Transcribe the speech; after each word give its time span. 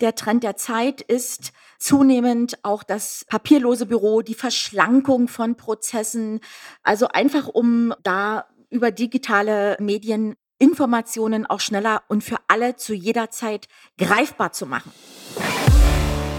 Der 0.00 0.14
Trend 0.14 0.42
der 0.42 0.56
Zeit 0.56 1.00
ist 1.00 1.52
zunehmend 1.78 2.58
auch 2.64 2.82
das 2.82 3.24
papierlose 3.28 3.86
Büro, 3.86 4.20
die 4.20 4.34
Verschlankung 4.34 5.26
von 5.26 5.56
Prozessen. 5.56 6.40
Also 6.82 7.08
einfach, 7.08 7.48
um 7.48 7.94
da 8.02 8.46
über 8.68 8.90
digitale 8.90 9.76
Medien 9.80 10.36
Informationen 10.58 11.46
auch 11.46 11.60
schneller 11.60 12.02
und 12.08 12.24
für 12.24 12.36
alle 12.48 12.76
zu 12.76 12.94
jeder 12.94 13.30
Zeit 13.30 13.68
greifbar 13.98 14.52
zu 14.52 14.66
machen. 14.66 14.92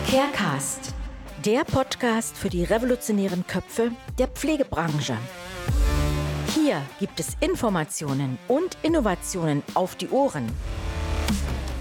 Carecast, 0.10 0.94
der 1.44 1.64
Podcast 1.64 2.38
für 2.38 2.50
die 2.50 2.64
revolutionären 2.64 3.46
Köpfe 3.48 3.92
der 4.20 4.28
Pflegebranche. 4.28 5.18
Hier 6.54 6.82
gibt 7.00 7.20
es 7.20 7.38
Informationen 7.40 8.38
und 8.48 8.78
Innovationen 8.84 9.64
auf 9.74 9.96
die 9.96 10.10
Ohren. 10.10 10.52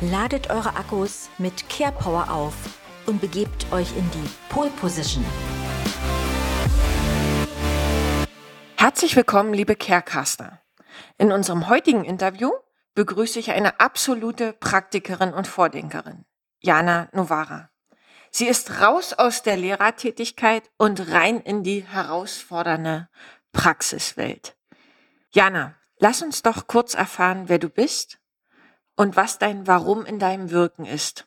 Ladet 0.03 0.51
eure 0.51 0.77
Akkus 0.77 1.31
mit 1.39 1.71
Care 1.71 1.91
Power 1.91 2.31
auf 2.31 2.53
und 3.07 3.19
begebt 3.19 3.73
euch 3.73 3.97
in 3.97 4.05
die 4.11 4.29
Pole 4.51 4.69
Position. 4.69 5.25
Herzlich 8.77 9.17
willkommen, 9.17 9.55
liebe 9.55 9.75
Carecaster. 9.75 10.61
In 11.17 11.33
unserem 11.33 11.71
heutigen 11.71 12.05
Interview 12.05 12.51
begrüße 12.95 13.39
ich 13.39 13.53
eine 13.53 13.81
absolute 13.81 14.53
Praktikerin 14.53 15.33
und 15.33 15.47
Vordenkerin, 15.47 16.27
Jana 16.61 17.09
Novara. 17.13 17.71
Sie 18.31 18.49
ist 18.49 18.83
raus 18.83 19.15
aus 19.15 19.45
der 19.45 19.57
Lehrertätigkeit 19.57 20.65
und 20.77 21.11
rein 21.11 21.41
in 21.41 21.63
die 21.63 21.81
herausfordernde 21.81 23.09
Praxiswelt. 23.53 24.59
Jana, 25.31 25.75
lass 25.99 26.21
uns 26.21 26.43
doch 26.43 26.67
kurz 26.67 26.93
erfahren, 26.93 27.45
wer 27.47 27.59
du 27.59 27.71
bist 27.71 28.19
und 28.97 29.17
was 29.17 29.39
dein 29.39 29.67
Warum 29.67 30.05
in 30.05 30.19
deinem 30.19 30.51
Wirken 30.51 30.85
ist. 30.85 31.27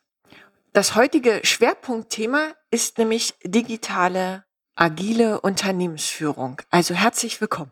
Das 0.74 0.96
heutige 0.96 1.42
Schwerpunktthema 1.44 2.50
ist 2.72 2.98
nämlich 2.98 3.36
digitale, 3.44 4.44
agile 4.76 5.42
Unternehmensführung. 5.42 6.62
Also 6.70 6.94
herzlich 6.94 7.40
willkommen. 7.42 7.72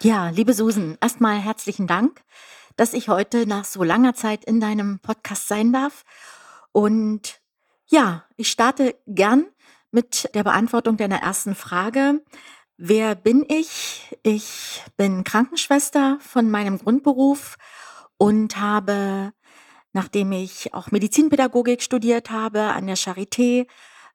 Ja, 0.00 0.30
liebe 0.30 0.52
Susan, 0.54 0.98
erstmal 1.00 1.38
herzlichen 1.38 1.86
Dank, 1.86 2.22
dass 2.76 2.94
ich 2.94 3.08
heute 3.08 3.46
nach 3.46 3.64
so 3.64 3.82
langer 3.82 4.14
Zeit 4.14 4.44
in 4.44 4.60
deinem 4.60 4.98
Podcast 4.98 5.48
sein 5.48 5.72
darf. 5.72 6.04
Und 6.72 7.40
ja, 7.86 8.24
ich 8.36 8.50
starte 8.50 8.96
gern 9.06 9.46
mit 9.90 10.34
der 10.34 10.42
Beantwortung 10.42 10.96
deiner 10.96 11.22
ersten 11.22 11.54
Frage. 11.54 12.22
Wer 12.76 13.14
bin 13.14 13.44
ich? 13.46 14.16
Ich 14.22 14.82
bin 14.96 15.22
Krankenschwester 15.22 16.18
von 16.20 16.50
meinem 16.50 16.78
Grundberuf 16.78 17.56
und 18.22 18.60
habe, 18.60 19.32
nachdem 19.92 20.30
ich 20.30 20.72
auch 20.74 20.92
Medizinpädagogik 20.92 21.82
studiert 21.82 22.30
habe 22.30 22.62
an 22.66 22.86
der 22.86 22.96
Charité, 22.96 23.66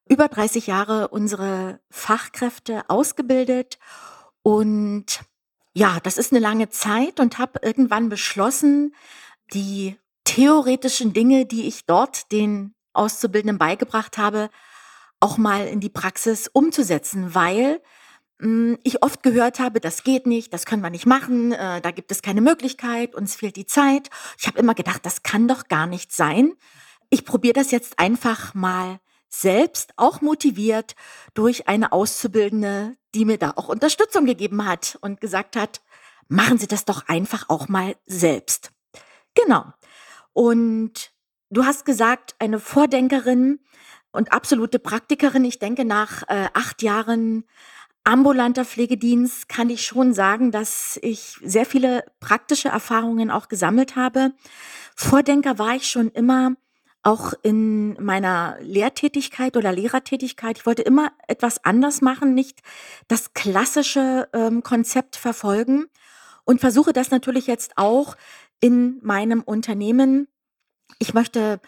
über 0.07 0.29
30 0.29 0.65
Jahre 0.67 1.09
unsere 1.09 1.81
Fachkräfte 1.89 2.89
ausgebildet. 2.89 3.79
Und 4.43 5.19
ja, 5.73 5.99
das 6.03 6.17
ist 6.17 6.31
eine 6.31 6.39
lange 6.39 6.69
Zeit 6.69 7.19
und 7.19 7.37
habe 7.37 7.59
irgendwann 7.61 8.07
beschlossen, 8.07 8.95
die 9.53 9.97
theoretischen 10.23 11.11
Dinge, 11.11 11.45
die 11.45 11.67
ich 11.67 11.85
dort 11.85 12.31
den 12.31 12.75
Auszubildenden 12.93 13.57
beigebracht 13.57 14.17
habe, 14.17 14.49
auch 15.19 15.37
mal 15.37 15.67
in 15.67 15.81
die 15.81 15.89
Praxis 15.89 16.47
umzusetzen, 16.47 17.35
weil 17.35 17.81
ich 18.39 19.01
oft 19.01 19.23
gehört 19.23 19.59
habe, 19.59 19.79
das 19.79 20.03
geht 20.03 20.27
nicht, 20.27 20.53
das 20.53 20.65
können 20.65 20.83
wir 20.83 20.91
nicht 20.91 21.07
machen, 21.07 21.53
äh, 21.53 21.81
da 21.81 21.89
gibt 21.89 22.11
es 22.11 22.21
keine 22.21 22.41
Möglichkeit, 22.41 23.15
uns 23.15 23.35
fehlt 23.35 23.55
die 23.55 23.65
Zeit. 23.65 24.09
Ich 24.37 24.45
habe 24.45 24.59
immer 24.59 24.75
gedacht, 24.75 25.05
das 25.05 25.23
kann 25.23 25.47
doch 25.47 25.67
gar 25.67 25.87
nicht 25.87 26.11
sein. 26.11 26.53
Ich 27.09 27.25
probiere 27.25 27.53
das 27.53 27.71
jetzt 27.71 27.97
einfach 27.97 28.53
mal 28.53 28.99
selbst, 29.29 29.93
auch 29.97 30.21
motiviert 30.21 30.95
durch 31.33 31.67
eine 31.67 31.91
Auszubildende, 31.91 32.95
die 33.15 33.25
mir 33.25 33.37
da 33.37 33.53
auch 33.55 33.69
Unterstützung 33.69 34.25
gegeben 34.25 34.65
hat 34.65 34.97
und 35.01 35.19
gesagt 35.19 35.55
hat, 35.55 35.81
machen 36.27 36.59
Sie 36.59 36.67
das 36.67 36.85
doch 36.85 37.07
einfach 37.07 37.49
auch 37.49 37.67
mal 37.67 37.95
selbst. 38.05 38.71
Genau. 39.33 39.65
Und 40.33 41.11
du 41.49 41.65
hast 41.65 41.85
gesagt, 41.85 42.35
eine 42.39 42.59
Vordenkerin 42.59 43.59
und 44.11 44.31
absolute 44.31 44.79
Praktikerin. 44.79 45.45
Ich 45.45 45.59
denke, 45.59 45.85
nach 45.85 46.23
äh, 46.27 46.49
acht 46.53 46.81
Jahren 46.83 47.45
ambulanter 48.07 48.63
Pflegedienst 48.63 49.49
kann 49.49 49.69
ich 49.69 49.81
schon 49.81 50.13
sagen, 50.13 50.51
dass 50.51 50.97
ich 51.01 51.37
sehr 51.43 51.65
viele 51.65 52.05
praktische 52.21 52.69
Erfahrungen 52.69 53.29
auch 53.29 53.49
gesammelt 53.49 53.97
habe. 53.97 54.31
Vordenker 54.95 55.59
war 55.59 55.75
ich 55.75 55.89
schon 55.89 56.09
immer 56.11 56.55
auch 57.03 57.33
in 57.43 58.01
meiner 58.01 58.57
Lehrtätigkeit 58.61 59.57
oder 59.57 59.73
Lehrertätigkeit. 59.73 60.57
Ich 60.57 60.65
wollte 60.65 60.83
immer 60.83 61.11
etwas 61.27 61.65
anders 61.65 62.01
machen, 62.01 62.33
nicht 62.33 62.61
das 63.09 63.33
klassische 63.33 64.29
ähm, 64.33 64.63
Konzept 64.63 65.17
verfolgen 65.17 65.87
und 66.45 66.61
versuche 66.61 66.93
das 66.93 67.11
natürlich 67.11 67.45
jetzt 67.45 67.73
auch 67.75 68.15
in 68.61 68.99
meinem 69.03 69.41
Unternehmen. 69.41 70.29
Ich 70.97 71.13
möchte 71.13 71.59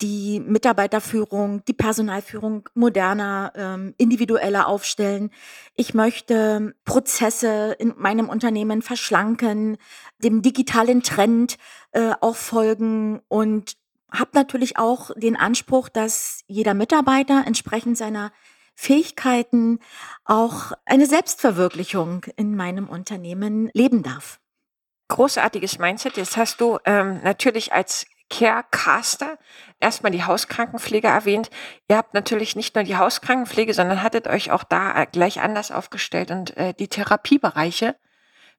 die 0.00 0.40
Mitarbeiterführung, 0.40 1.64
die 1.66 1.72
Personalführung 1.72 2.68
moderner, 2.74 3.52
ähm, 3.54 3.94
individueller 3.98 4.68
aufstellen. 4.68 5.30
Ich 5.74 5.94
möchte 5.94 6.74
Prozesse 6.84 7.76
in 7.78 7.94
meinem 7.96 8.28
Unternehmen 8.28 8.82
verschlanken, 8.82 9.76
dem 10.18 10.42
digitalen 10.42 11.02
Trend 11.02 11.56
äh, 11.92 12.12
auch 12.20 12.36
folgen 12.36 13.20
und 13.28 13.76
habe 14.10 14.30
natürlich 14.34 14.78
auch 14.78 15.10
den 15.16 15.36
Anspruch, 15.36 15.88
dass 15.88 16.42
jeder 16.46 16.74
Mitarbeiter 16.74 17.44
entsprechend 17.46 17.98
seiner 17.98 18.32
Fähigkeiten 18.76 19.78
auch 20.24 20.72
eine 20.84 21.06
Selbstverwirklichung 21.06 22.24
in 22.36 22.56
meinem 22.56 22.88
Unternehmen 22.88 23.70
leben 23.72 24.02
darf. 24.02 24.40
Großartiges 25.08 25.78
Mindset. 25.78 26.16
Jetzt 26.16 26.36
hast 26.36 26.60
du 26.60 26.78
ähm, 26.84 27.20
natürlich 27.22 27.72
als 27.72 28.06
Carecaster 28.30 29.38
erstmal 29.80 30.12
die 30.12 30.24
Hauskrankenpflege 30.24 31.08
erwähnt. 31.08 31.50
Ihr 31.88 31.96
habt 31.96 32.14
natürlich 32.14 32.56
nicht 32.56 32.74
nur 32.74 32.84
die 32.84 32.96
Hauskrankenpflege, 32.96 33.74
sondern 33.74 34.02
hattet 34.02 34.26
euch 34.26 34.50
auch 34.50 34.64
da 34.64 35.02
äh, 35.02 35.06
gleich 35.10 35.40
anders 35.40 35.70
aufgestellt 35.70 36.30
und 36.30 36.56
äh, 36.56 36.74
die 36.74 36.88
Therapiebereiche 36.88 37.96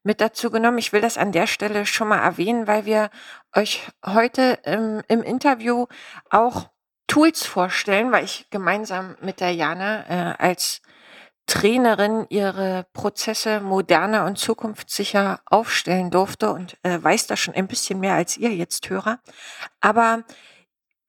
mit 0.03 0.21
dazu 0.21 0.51
genommen. 0.51 0.77
Ich 0.77 0.93
will 0.93 1.01
das 1.01 1.17
an 1.17 1.31
der 1.31 1.47
Stelle 1.47 1.85
schon 1.85 2.07
mal 2.07 2.19
erwähnen, 2.19 2.67
weil 2.67 2.85
wir 2.85 3.09
euch 3.55 3.81
heute 4.05 4.59
im, 4.63 5.01
im 5.07 5.23
Interview 5.23 5.87
auch 6.29 6.69
Tools 7.07 7.45
vorstellen, 7.45 8.11
weil 8.11 8.23
ich 8.23 8.49
gemeinsam 8.49 9.15
mit 9.21 9.39
der 9.39 9.51
Jana 9.51 10.05
äh, 10.07 10.35
als 10.37 10.81
Trainerin 11.47 12.25
ihre 12.29 12.87
Prozesse 12.93 13.59
moderner 13.59 14.25
und 14.25 14.37
zukunftssicher 14.37 15.41
aufstellen 15.45 16.09
durfte 16.09 16.51
und 16.51 16.77
äh, 16.83 16.97
weiß 17.01 17.27
da 17.27 17.37
schon 17.37 17.53
ein 17.53 17.67
bisschen 17.67 17.99
mehr 17.99 18.15
als 18.15 18.37
ihr 18.37 18.53
jetzt 18.53 18.89
Hörer. 18.89 19.19
Aber 19.79 20.23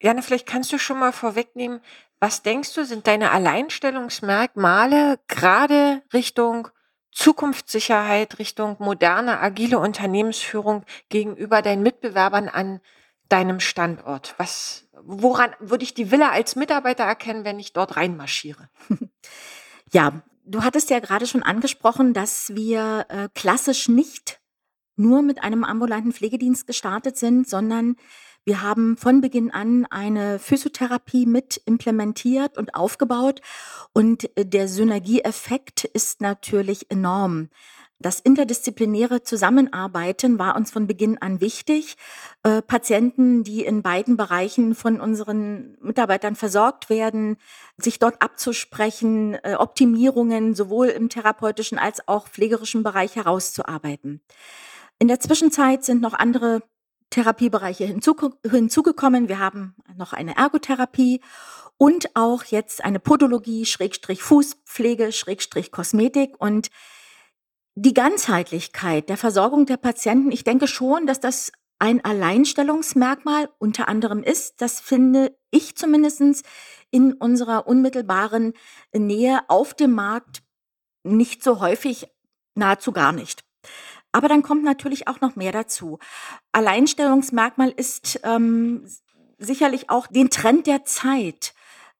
Jana, 0.01 0.21
vielleicht 0.21 0.47
kannst 0.47 0.73
du 0.73 0.79
schon 0.79 0.99
mal 0.99 1.13
vorwegnehmen, 1.13 1.81
was 2.21 2.43
denkst 2.43 2.75
du, 2.75 2.85
sind 2.85 3.07
deine 3.07 3.31
Alleinstellungsmerkmale 3.31 5.19
gerade 5.29 6.03
Richtung 6.13 6.69
Zukunftssicherheit, 7.13 8.39
Richtung 8.39 8.77
moderne, 8.79 9.41
agile 9.41 9.79
Unternehmensführung 9.79 10.85
gegenüber 11.09 11.63
deinen 11.63 11.83
Mitbewerbern 11.83 12.49
an 12.49 12.81
deinem 13.31 13.61
Standort? 13.61 14.35
Was, 14.37 14.87
woran 15.01 15.55
würde 15.61 15.85
ich 15.85 15.95
die 15.95 16.11
Villa 16.11 16.31
als 16.31 16.57
Mitarbeiter 16.57 17.05
erkennen, 17.05 17.45
wenn 17.45 17.59
ich 17.59 17.73
dort 17.73 17.97
reinmarschiere? 17.97 18.69
Ja, 19.93 20.23
du 20.45 20.63
hattest 20.63 20.91
ja 20.91 20.99
gerade 20.99 21.27
schon 21.27 21.43
angesprochen, 21.43 22.15
dass 22.15 22.55
wir 22.55 23.07
äh, 23.09 23.29
klassisch 23.35 23.89
nicht 23.89 24.41
nur 24.97 25.23
mit 25.23 25.43
einem 25.43 25.65
ambulanten 25.65 26.13
Pflegedienst 26.13 26.67
gestartet 26.67 27.17
sind, 27.17 27.49
sondern 27.49 27.97
wir 28.45 28.63
haben 28.63 28.97
von 28.97 29.21
Beginn 29.21 29.51
an 29.51 29.87
eine 29.87 30.39
Physiotherapie 30.39 31.27
mit 31.27 31.61
implementiert 31.67 32.57
und 32.57 32.75
aufgebaut 32.75 33.41
und 33.93 34.37
äh, 34.37 34.47
der 34.47 34.69
Synergieeffekt 34.69 35.85
ist 35.85 36.21
natürlich 36.21 36.91
enorm. 36.91 37.51
Das 37.99 38.21
interdisziplinäre 38.21 39.23
Zusammenarbeiten 39.23 40.39
war 40.39 40.55
uns 40.55 40.71
von 40.71 40.87
Beginn 40.87 41.17
an 41.19 41.41
wichtig. 41.41 41.97
Äh, 42.43 42.61
Patienten, 42.61 43.43
die 43.43 43.65
in 43.65 43.83
beiden 43.83 44.19
Bereichen 44.19 44.75
von 44.75 45.01
unseren 45.01 45.79
Mitarbeitern 45.81 46.37
versorgt 46.37 46.91
werden, 46.91 47.39
sich 47.79 47.99
dort 47.99 48.21
abzusprechen, 48.21 49.35
äh, 49.43 49.55
Optimierungen 49.59 50.55
sowohl 50.55 50.89
im 50.89 51.09
therapeutischen 51.09 51.79
als 51.79 52.07
auch 52.07 52.29
pflegerischen 52.29 52.83
Bereich 52.83 53.17
herauszuarbeiten. 53.17 54.21
In 54.99 55.09
der 55.09 55.21
Zwischenzeit 55.21 55.83
sind 55.85 56.03
noch 56.03 56.15
andere 56.15 56.63
Therapiebereiche 57.09 57.85
hinzugekommen. 57.87 59.29
Wir 59.29 59.39
haben 59.39 59.75
noch 59.97 60.13
eine 60.13 60.37
Ergotherapie 60.37 61.23
und 61.79 62.15
auch 62.15 62.45
jetzt 62.45 62.85
eine 62.85 63.01
Podologie, 63.01 63.65
Schrägstrich 63.65 64.23
Fußpflege, 64.23 65.13
Schrägstrich 65.13 65.71
Kosmetik 65.71 66.35
und 66.39 66.69
die 67.77 67.95
Ganzheitlichkeit 67.95 69.11
der 69.11 69.19
Versorgung 69.19 69.67
der 69.67 69.77
Patienten, 69.77 70.33
ich 70.33 70.45
denke 70.45 70.67
schon, 70.67 71.07
dass 71.07 71.21
das 71.21 71.53
ein 71.79 72.03
Alleinstellungsmerkmal 72.03 73.51
unter 73.59 73.87
anderem 73.87 74.23
ist. 74.23 74.63
Das 74.63 74.81
finde 74.81 75.37
ich 75.51 75.77
zumindestens 75.77 76.43
in 76.91 77.13
unserer 77.13 77.67
unmittelbaren 77.67 78.55
Nähe 78.95 79.41
auf 79.49 79.75
dem 79.75 79.93
Markt 79.93 80.43
nicht 81.05 81.45
so 81.45 81.61
häufig, 81.61 82.09
nahezu 82.55 82.93
gar 82.93 83.13
nicht. 83.13 83.45
Aber 84.11 84.29
dann 84.29 84.43
kommt 84.43 84.65
natürlich 84.65 85.07
auch 85.07 85.21
noch 85.21 85.37
mehr 85.37 85.53
dazu. 85.53 85.99
Alleinstellungsmerkmal 86.53 87.69
ist 87.69 88.21
ähm, 88.23 88.89
sicherlich 89.37 89.91
auch 89.91 90.07
den 90.07 90.31
Trend 90.31 90.67
der 90.67 90.87
Zeit 90.87 91.53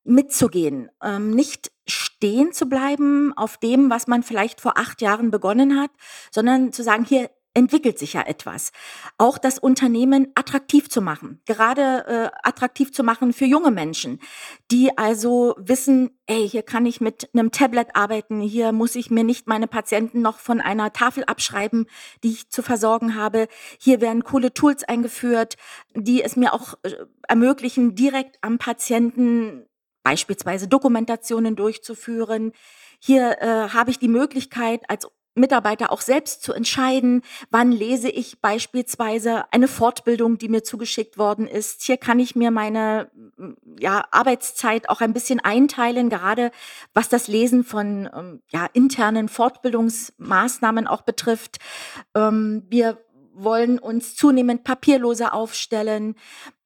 mitzugehen, 0.07 0.91
ähm, 1.03 1.31
nicht 1.31 1.71
stehen 1.89 2.53
zu 2.53 2.67
bleiben 2.67 3.33
auf 3.37 3.59
dem, 3.59 3.91
was 3.91 4.07
man 4.07 4.23
vielleicht 4.23 4.61
vor 4.61 4.79
acht 4.79 5.03
Jahren 5.03 5.31
begonnen 5.31 5.79
hat, 5.79 5.91
sondern 6.31 6.73
zu 6.73 6.83
sagen, 6.83 7.05
hier 7.05 7.31
entwickelt 7.57 7.99
sich 7.99 8.13
ja 8.13 8.23
etwas. 8.23 8.71
Auch 9.17 9.39
das 9.39 9.59
Unternehmen 9.59 10.29
attraktiv 10.35 10.91
zu 10.91 11.01
machen, 11.01 11.41
gerade 11.47 12.05
äh, 12.07 12.31
attraktiv 12.43 12.93
zu 12.93 13.03
machen 13.03 13.33
für 13.33 13.47
junge 13.47 13.71
Menschen, 13.71 14.21
die 14.71 14.97
also 14.99 15.55
wissen, 15.59 16.11
ey, 16.27 16.47
hier 16.47 16.63
kann 16.63 16.85
ich 16.85 17.01
mit 17.01 17.31
einem 17.33 17.51
Tablet 17.51 17.89
arbeiten, 17.95 18.41
hier 18.41 18.73
muss 18.73 18.95
ich 18.95 19.11
mir 19.11 19.25
nicht 19.25 19.47
meine 19.47 19.69
Patienten 19.69 20.21
noch 20.21 20.39
von 20.39 20.61
einer 20.61 20.93
Tafel 20.93 21.25
abschreiben, 21.25 21.87
die 22.23 22.33
ich 22.33 22.51
zu 22.51 22.63
versorgen 22.63 23.15
habe. 23.15 23.49
Hier 23.81 24.03
werden 24.03 24.23
coole 24.23 24.53
Tools 24.53 24.85
eingeführt, 24.85 25.57
die 25.95 26.23
es 26.23 26.37
mir 26.37 26.53
auch 26.53 26.75
äh, 26.83 26.93
ermöglichen, 27.27 27.95
direkt 27.95 28.37
am 28.43 28.59
Patienten 28.59 29.67
beispielsweise 30.07 30.69
Dokumentationen 30.69 31.57
durchzuführen. 31.57 32.53
Hier 33.01 33.39
äh, 33.41 33.71
habe 33.71 33.91
ich 33.91 33.99
die 33.99 34.07
Möglichkeit, 34.07 34.83
als 34.87 35.09
Mitarbeiter 35.35 35.91
auch 35.91 36.01
selbst 36.01 36.45
zu 36.45 36.53
entscheiden, 36.53 37.23
wann 37.51 37.73
lese 37.73 38.09
ich 38.09 38.41
beispielsweise 38.41 39.53
eine 39.53 39.67
Fortbildung, 39.67 40.39
die 40.39 40.49
mir 40.49 40.63
zugeschickt 40.63 41.19
worden 41.19 41.49
ist. 41.49 41.83
Hier 41.83 41.97
kann 41.97 42.21
ich 42.21 42.37
mir 42.37 42.53
meine 42.53 43.11
ja, 43.81 44.05
Arbeitszeit 44.13 44.89
auch 44.89 45.01
ein 45.01 45.13
bisschen 45.13 45.41
einteilen, 45.41 46.09
gerade 46.09 46.53
was 46.95 47.09
das 47.09 47.27
Lesen 47.27 47.65
von 47.65 48.09
ähm, 48.15 48.43
ja, 48.51 48.67
internen 48.75 49.29
Fortbildungsmaßnahmen 49.29 50.87
auch 50.87 51.03
betrifft. 51.03 51.59
Ähm, 52.15 52.63
wir 52.69 53.05
wollen 53.37 53.79
uns 53.79 54.17
zunehmend 54.17 54.65
papierloser 54.65 55.33
aufstellen. 55.35 56.17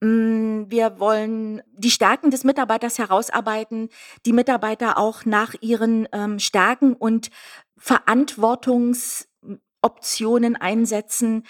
Mm, 0.00 0.62
wir 0.68 0.98
wollen 0.98 1.60
die 1.72 1.90
Stärken 1.90 2.30
des 2.30 2.44
Mitarbeiters 2.44 2.98
herausarbeiten, 2.98 3.90
die 4.26 4.32
Mitarbeiter 4.32 4.96
auch 4.98 5.24
nach 5.24 5.54
ihren 5.60 6.08
ähm, 6.12 6.38
Stärken 6.38 6.94
und 6.94 7.30
Verantwortungsoptionen 7.76 10.56
einsetzen. 10.56 11.44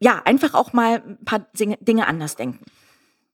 Ja, 0.00 0.22
einfach 0.24 0.54
auch 0.54 0.72
mal 0.72 1.02
ein 1.06 1.24
paar 1.24 1.46
Dinge 1.52 2.06
anders 2.06 2.36
denken. 2.36 2.64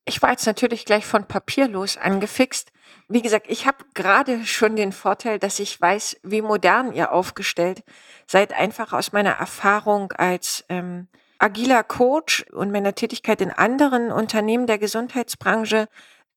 Ich 0.06 0.20
war 0.20 0.30
jetzt 0.30 0.46
natürlich 0.46 0.84
gleich 0.84 1.06
von 1.06 1.26
papierlos 1.26 1.96
angefixt. 1.96 2.72
Wie 3.08 3.22
gesagt, 3.22 3.46
ich 3.48 3.66
habe 3.66 3.84
gerade 3.94 4.44
schon 4.44 4.76
den 4.76 4.92
Vorteil, 4.92 5.38
dass 5.38 5.58
ich 5.58 5.80
weiß, 5.80 6.18
wie 6.22 6.42
modern 6.42 6.92
ihr 6.92 7.12
aufgestellt 7.12 7.82
seid, 8.26 8.52
einfach 8.52 8.92
aus 8.92 9.12
meiner 9.12 9.32
Erfahrung 9.32 10.12
als 10.12 10.64
ähm, 10.68 11.08
agiler 11.38 11.82
Coach 11.82 12.44
und 12.52 12.70
meiner 12.70 12.94
Tätigkeit 12.94 13.40
in 13.40 13.50
anderen 13.50 14.12
Unternehmen 14.12 14.66
der 14.66 14.78
Gesundheitsbranche, 14.78 15.88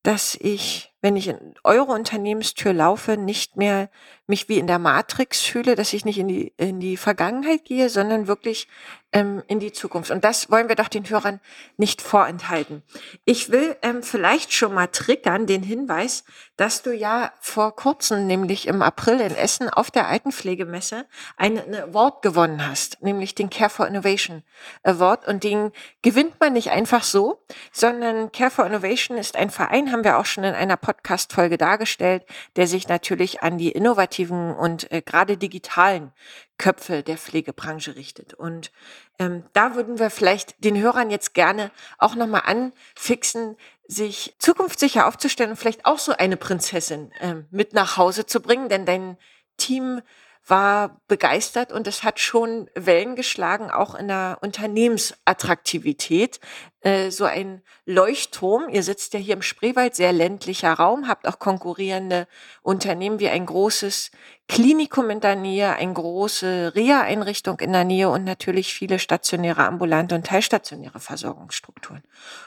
dass 0.03 0.35
ich 0.35 0.93
wenn 1.01 1.15
ich 1.15 1.27
in 1.27 1.55
eure 1.63 1.91
Unternehmenstür 1.91 2.73
laufe, 2.73 3.17
nicht 3.17 3.55
mehr 3.55 3.89
mich 4.25 4.49
wie 4.49 4.57
in 4.57 4.67
der 4.67 4.79
Matrix 4.79 5.41
fühle, 5.41 5.75
dass 5.75 5.93
ich 5.93 6.05
nicht 6.05 6.17
in 6.17 6.27
die, 6.27 6.53
in 6.57 6.79
die 6.79 6.97
Vergangenheit 6.97 7.65
gehe, 7.65 7.89
sondern 7.89 8.27
wirklich 8.27 8.67
ähm, 9.13 9.41
in 9.47 9.59
die 9.59 9.71
Zukunft. 9.71 10.11
Und 10.11 10.23
das 10.23 10.51
wollen 10.51 10.67
wir 10.67 10.75
doch 10.75 10.89
den 10.89 11.09
Hörern 11.09 11.39
nicht 11.77 12.01
vorenthalten. 12.01 12.83
Ich 13.23 13.51
will 13.51 13.77
ähm, 13.81 14.03
vielleicht 14.03 14.51
schon 14.51 14.73
mal 14.73 14.87
triggern 14.87 15.47
den 15.47 15.63
Hinweis, 15.63 16.25
dass 16.57 16.81
du 16.81 16.93
ja 16.93 17.31
vor 17.39 17.75
kurzem, 17.75 18.27
nämlich 18.27 18.67
im 18.67 18.81
April 18.81 19.21
in 19.21 19.33
Essen 19.33 19.69
auf 19.69 19.91
der 19.91 20.07
Altenpflegemesse, 20.07 21.05
ein 21.37 21.57
Award 21.73 22.21
gewonnen 22.21 22.67
hast, 22.67 23.01
nämlich 23.01 23.33
den 23.33 23.49
Care 23.49 23.69
for 23.69 23.87
Innovation 23.87 24.43
Award. 24.83 25.25
Und 25.27 25.43
den 25.43 25.71
gewinnt 26.01 26.39
man 26.39 26.53
nicht 26.53 26.71
einfach 26.71 27.03
so, 27.03 27.41
sondern 27.71 28.31
Care 28.33 28.51
for 28.51 28.65
Innovation 28.65 29.17
ist 29.17 29.37
ein 29.37 29.51
Verein, 29.51 29.91
haben 29.91 30.03
wir 30.03 30.17
auch 30.17 30.25
schon 30.25 30.43
in 30.43 30.53
einer 30.53 30.77
Podcast-Folge 30.87 31.57
dargestellt, 31.57 32.23
der 32.55 32.65
sich 32.65 32.87
natürlich 32.87 33.43
an 33.43 33.57
die 33.57 33.73
innovativen 33.73 34.55
und 34.55 34.89
äh, 34.89 35.01
gerade 35.01 35.35
digitalen 35.35 36.13
Köpfe 36.57 37.03
der 37.03 37.17
Pflegebranche 37.17 37.97
richtet. 37.97 38.33
Und 38.33 38.71
ähm, 39.19 39.43
da 39.51 39.75
würden 39.75 39.99
wir 39.99 40.09
vielleicht 40.09 40.63
den 40.63 40.79
Hörern 40.79 41.11
jetzt 41.11 41.33
gerne 41.33 41.71
auch 41.97 42.15
nochmal 42.15 42.43
anfixen, 42.45 43.57
sich 43.85 44.33
zukunftssicher 44.39 45.07
aufzustellen 45.07 45.51
und 45.51 45.57
vielleicht 45.57 45.85
auch 45.85 45.99
so 45.99 46.13
eine 46.13 46.37
Prinzessin 46.37 47.11
ähm, 47.19 47.47
mit 47.51 47.73
nach 47.73 47.97
Hause 47.97 48.25
zu 48.25 48.39
bringen, 48.39 48.69
denn 48.69 48.85
dein 48.85 49.17
Team 49.57 50.01
war 50.49 51.01
begeistert 51.07 51.71
und 51.71 51.87
es 51.87 52.03
hat 52.03 52.19
schon 52.19 52.69
Wellen 52.73 53.15
geschlagen, 53.15 53.69
auch 53.69 53.95
in 53.95 54.07
der 54.07 54.37
Unternehmensattraktivität. 54.41 56.39
Äh, 56.81 57.11
so 57.11 57.25
ein 57.25 57.61
Leuchtturm, 57.85 58.69
ihr 58.69 58.83
sitzt 58.83 59.13
ja 59.13 59.19
hier 59.19 59.33
im 59.35 59.41
Spreewald, 59.41 59.95
sehr 59.95 60.13
ländlicher 60.13 60.73
Raum, 60.73 61.07
habt 61.07 61.27
auch 61.27 61.39
konkurrierende 61.39 62.27
Unternehmen 62.61 63.19
wie 63.19 63.29
ein 63.29 63.45
großes 63.45 64.11
Klinikum 64.47 65.09
in 65.09 65.19
der 65.19 65.35
Nähe, 65.35 65.75
eine 65.75 65.93
große 65.93 66.73
Reha-Einrichtung 66.75 67.59
in 67.59 67.73
der 67.73 67.83
Nähe 67.83 68.09
und 68.09 68.23
natürlich 68.23 68.73
viele 68.73 68.99
stationäre, 68.99 69.65
ambulante 69.65 70.15
und 70.15 70.27
teilstationäre 70.27 70.99
Versorgungsstrukturen. 70.99 72.03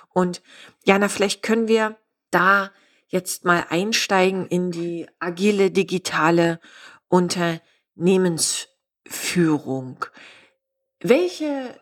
Und 0.08 0.42
Jana, 0.84 1.08
vielleicht 1.08 1.42
können 1.42 1.68
wir 1.68 1.96
da 2.30 2.70
jetzt 3.08 3.44
mal 3.44 3.66
einsteigen 3.68 4.46
in 4.46 4.70
die 4.70 5.06
agile 5.18 5.70
digitale 5.70 6.60
Unternehmensführung. 7.08 7.69
Unternehmensführung. 8.00 10.06
Welche 11.02 11.78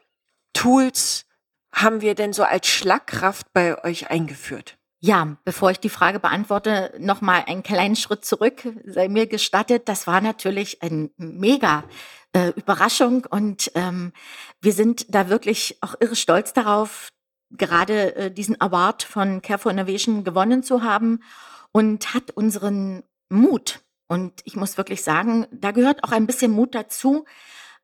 Tools 0.53 1.27
haben 1.73 2.01
wir 2.01 2.17
denn 2.17 2.33
so 2.33 2.43
als 2.43 2.67
Schlagkraft 2.67 3.53
bei 3.53 3.85
euch 3.85 4.11
eingeführt? 4.11 4.79
Ja, 5.01 5.37
bevor 5.45 5.71
ich 5.71 5.79
die 5.79 5.91
Frage 5.91 6.19
beantworte, 6.19 6.93
noch 6.99 7.21
mal 7.21 7.45
einen 7.47 7.63
kleinen 7.63 7.95
Schritt 7.95 8.25
zurück, 8.25 8.67
sei 8.85 9.07
mir 9.07 9.29
gestattet. 9.29 9.89
Das 9.89 10.09
war 10.09 10.21
natürlich 10.21 10.83
eine 10.83 11.11
mega 11.17 11.85
äh, 12.33 12.49
Überraschung 12.57 13.25
und 13.31 13.71
ähm, 13.77 14.13
wir 14.61 14.73
sind 14.73 15.15
da 15.15 15.29
wirklich 15.29 15.79
auch 15.83 15.95
irre 16.01 16.17
stolz 16.17 16.53
darauf, 16.53 17.11
gerade 17.51 18.17
äh, 18.17 18.33
diesen 18.33 18.61
Award 18.61 19.05
von 19.05 19.41
Care 19.41 19.61
for 19.61 19.71
Innovation 19.71 20.25
gewonnen 20.25 20.65
zu 20.65 20.83
haben 20.83 21.23
und 21.71 22.13
hat 22.13 22.33
unseren 22.33 23.05
Mut 23.29 23.79
und 24.09 24.41
ich 24.45 24.57
muss 24.57 24.79
wirklich 24.79 25.03
sagen, 25.03 25.47
da 25.53 25.71
gehört 25.71 26.03
auch 26.03 26.13
ein 26.13 26.27
bisschen 26.27 26.51
Mut 26.51 26.75
dazu, 26.75 27.25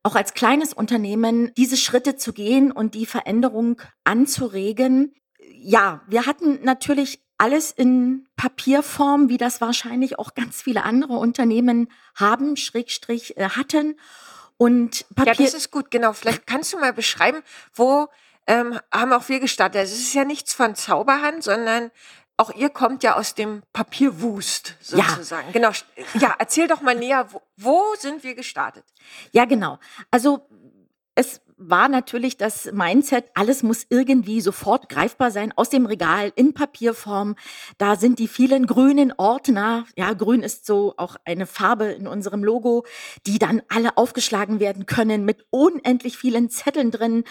auch 0.02 0.16
als 0.16 0.34
kleines 0.34 0.72
Unternehmen 0.72 1.52
diese 1.56 1.76
Schritte 1.76 2.16
zu 2.16 2.32
gehen 2.32 2.72
und 2.72 2.94
die 2.94 3.06
Veränderung 3.06 3.80
anzuregen. 4.04 5.14
Ja, 5.52 6.02
wir 6.08 6.26
hatten 6.26 6.60
natürlich 6.62 7.22
alles 7.38 7.72
in 7.72 8.26
Papierform, 8.36 9.28
wie 9.28 9.38
das 9.38 9.60
wahrscheinlich 9.60 10.18
auch 10.18 10.34
ganz 10.34 10.62
viele 10.62 10.84
andere 10.84 11.14
Unternehmen 11.14 11.88
haben, 12.14 12.56
Schrägstrich 12.56 13.36
äh, 13.36 13.50
hatten. 13.50 13.96
Und 14.56 15.06
Papier. 15.14 15.32
Ja, 15.32 15.42
das 15.42 15.54
ist 15.54 15.70
gut, 15.70 15.90
genau. 15.90 16.12
Vielleicht 16.12 16.46
kannst 16.46 16.72
du 16.72 16.78
mal 16.78 16.92
beschreiben, 16.92 17.42
wo 17.74 18.06
ähm, 18.46 18.78
haben 18.92 19.12
auch 19.12 19.28
wir 19.28 19.40
gestartet. 19.40 19.82
Es 19.82 19.92
ist 19.92 20.14
ja 20.14 20.24
nichts 20.24 20.54
von 20.54 20.74
Zauberhand, 20.74 21.42
sondern 21.42 21.90
auch 22.36 22.52
ihr 22.54 22.70
kommt 22.70 23.02
ja 23.02 23.16
aus 23.16 23.34
dem 23.34 23.62
Papierwust 23.72 24.76
sozusagen. 24.80 25.46
Ja. 25.48 25.52
Genau. 25.52 25.70
Ja, 26.14 26.34
erzähl 26.38 26.66
doch 26.66 26.80
mal 26.80 26.96
näher, 26.96 27.28
wo, 27.32 27.40
wo 27.56 27.82
sind 27.98 28.24
wir 28.24 28.34
gestartet? 28.34 28.84
Ja, 29.32 29.44
genau. 29.44 29.78
Also 30.10 30.46
es 31.14 31.40
war 31.56 31.88
natürlich 31.88 32.36
das 32.36 32.70
Mindset, 32.72 33.26
alles 33.34 33.62
muss 33.62 33.86
irgendwie 33.88 34.40
sofort 34.40 34.88
greifbar 34.88 35.30
sein, 35.30 35.52
aus 35.56 35.70
dem 35.70 35.86
Regal 35.86 36.32
in 36.34 36.52
Papierform. 36.52 37.36
Da 37.78 37.96
sind 37.96 38.18
die 38.18 38.28
vielen 38.28 38.66
grünen 38.66 39.12
Ordner, 39.16 39.86
ja, 39.96 40.12
grün 40.12 40.42
ist 40.42 40.66
so 40.66 40.94
auch 40.96 41.16
eine 41.24 41.46
Farbe 41.46 41.86
in 41.86 42.08
unserem 42.08 42.42
Logo, 42.42 42.84
die 43.26 43.38
dann 43.38 43.62
alle 43.68 43.96
aufgeschlagen 43.96 44.58
werden 44.58 44.86
können 44.86 45.24
mit 45.24 45.46
unendlich 45.50 46.18
vielen 46.18 46.50
Zetteln 46.50 46.90
drin. 46.90 47.24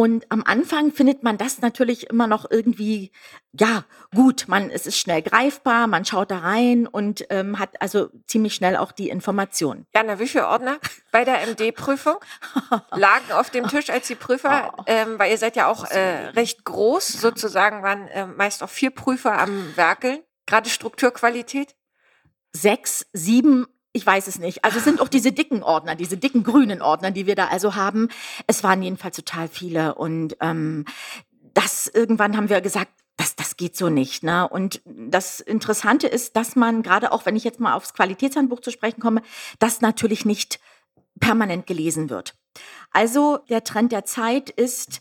Und 0.00 0.24
am 0.30 0.42
Anfang 0.46 0.92
findet 0.92 1.22
man 1.22 1.36
das 1.36 1.60
natürlich 1.60 2.08
immer 2.08 2.26
noch 2.26 2.50
irgendwie, 2.50 3.12
ja, 3.52 3.84
gut, 4.14 4.46
man, 4.48 4.70
es 4.70 4.86
ist 4.86 4.96
schnell 4.96 5.20
greifbar, 5.20 5.88
man 5.88 6.06
schaut 6.06 6.30
da 6.30 6.38
rein 6.38 6.86
und 6.86 7.26
ähm, 7.28 7.58
hat 7.58 7.82
also 7.82 8.08
ziemlich 8.26 8.54
schnell 8.54 8.78
auch 8.78 8.92
die 8.92 9.10
Information. 9.10 9.84
Jana, 9.94 10.18
wie 10.18 10.26
viele 10.26 10.48
Ordner 10.48 10.78
bei 11.12 11.26
der 11.26 11.46
MD-Prüfung 11.46 12.16
lagen 12.92 13.30
auf 13.32 13.50
dem 13.50 13.68
Tisch 13.68 13.90
als 13.90 14.06
die 14.06 14.14
Prüfer? 14.14 14.72
Oh. 14.78 14.84
Ähm, 14.86 15.18
weil 15.18 15.32
ihr 15.32 15.36
seid 15.36 15.54
ja 15.54 15.66
auch 15.66 15.84
äh, 15.84 16.28
recht 16.28 16.64
groß, 16.64 17.06
sozusagen 17.06 17.82
waren 17.82 18.08
äh, 18.08 18.24
meist 18.24 18.62
auch 18.62 18.70
vier 18.70 18.92
Prüfer 18.92 19.38
am 19.38 19.76
Werkeln. 19.76 20.20
Gerade 20.46 20.70
Strukturqualität? 20.70 21.76
Sechs, 22.54 23.04
sieben 23.12 23.66
ich 23.92 24.06
weiß 24.06 24.26
es 24.26 24.38
nicht. 24.38 24.64
Also 24.64 24.78
es 24.78 24.84
sind 24.84 25.00
auch 25.00 25.08
diese 25.16 25.32
dicken 25.32 25.62
Ordner, 25.62 25.94
diese 25.94 26.16
dicken 26.16 26.42
grünen 26.42 26.82
Ordner, 26.82 27.10
die 27.10 27.26
wir 27.26 27.34
da 27.34 27.48
also 27.48 27.74
haben. 27.74 28.08
Es 28.46 28.62
waren 28.62 28.82
jedenfalls 28.82 29.16
total 29.16 29.48
viele. 29.48 29.94
Und 29.94 30.36
ähm, 30.40 30.84
das 31.54 31.86
irgendwann 31.86 32.36
haben 32.36 32.48
wir 32.48 32.60
gesagt, 32.60 32.92
das, 33.16 33.36
das 33.36 33.56
geht 33.56 33.76
so 33.76 33.90
nicht. 33.90 34.22
Ne? 34.22 34.48
Und 34.48 34.80
das 34.86 35.40
Interessante 35.40 36.06
ist, 36.06 36.36
dass 36.36 36.56
man 36.56 36.82
gerade 36.82 37.12
auch, 37.12 37.26
wenn 37.26 37.36
ich 37.36 37.44
jetzt 37.44 37.60
mal 37.60 37.74
aufs 37.74 37.92
Qualitätshandbuch 37.92 38.60
zu 38.60 38.70
sprechen 38.70 39.00
komme, 39.00 39.22
das 39.58 39.82
natürlich 39.82 40.24
nicht 40.24 40.58
permanent 41.18 41.66
gelesen 41.66 42.08
wird. 42.08 42.34
Also 42.92 43.38
der 43.50 43.62
Trend 43.62 43.92
der 43.92 44.04
Zeit 44.04 44.48
ist 44.48 45.00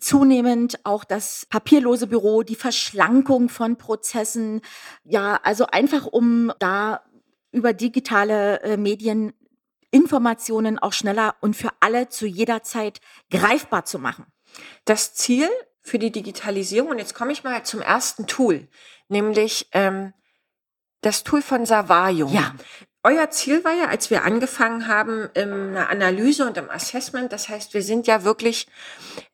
zunehmend 0.00 0.84
auch 0.84 1.04
das 1.04 1.46
papierlose 1.48 2.06
Büro, 2.06 2.42
die 2.42 2.56
Verschlankung 2.56 3.48
von 3.48 3.76
Prozessen. 3.76 4.60
Ja, 5.04 5.38
also 5.42 5.66
einfach 5.66 6.06
um 6.06 6.52
da 6.58 7.02
über 7.52 7.72
digitale 7.72 8.60
äh, 8.62 8.76
Medien 8.76 9.32
Informationen 9.90 10.78
auch 10.78 10.92
schneller 10.92 11.36
und 11.40 11.56
für 11.56 11.70
alle 11.80 12.08
zu 12.08 12.26
jeder 12.26 12.62
Zeit 12.62 13.00
greifbar 13.30 13.84
zu 13.84 13.98
machen. 13.98 14.26
Das 14.84 15.14
Ziel 15.14 15.48
für 15.88 15.98
die 15.98 16.12
Digitalisierung. 16.12 16.90
Und 16.90 16.98
jetzt 16.98 17.14
komme 17.14 17.32
ich 17.32 17.42
mal 17.42 17.64
zum 17.64 17.80
ersten 17.80 18.26
Tool, 18.26 18.68
nämlich 19.08 19.68
ähm, 19.72 20.12
das 21.00 21.24
Tool 21.24 21.42
von 21.42 21.66
Savayo. 21.66 22.28
Ja. 22.28 22.54
Euer 23.04 23.30
Ziel 23.30 23.64
war 23.64 23.72
ja, 23.72 23.86
als 23.86 24.10
wir 24.10 24.24
angefangen 24.24 24.88
haben, 24.88 25.30
in 25.34 25.72
der 25.72 25.88
Analyse 25.88 26.46
und 26.46 26.56
im 26.58 26.68
Assessment, 26.68 27.32
das 27.32 27.48
heißt, 27.48 27.72
wir 27.72 27.82
sind 27.82 28.06
ja 28.06 28.24
wirklich, 28.24 28.66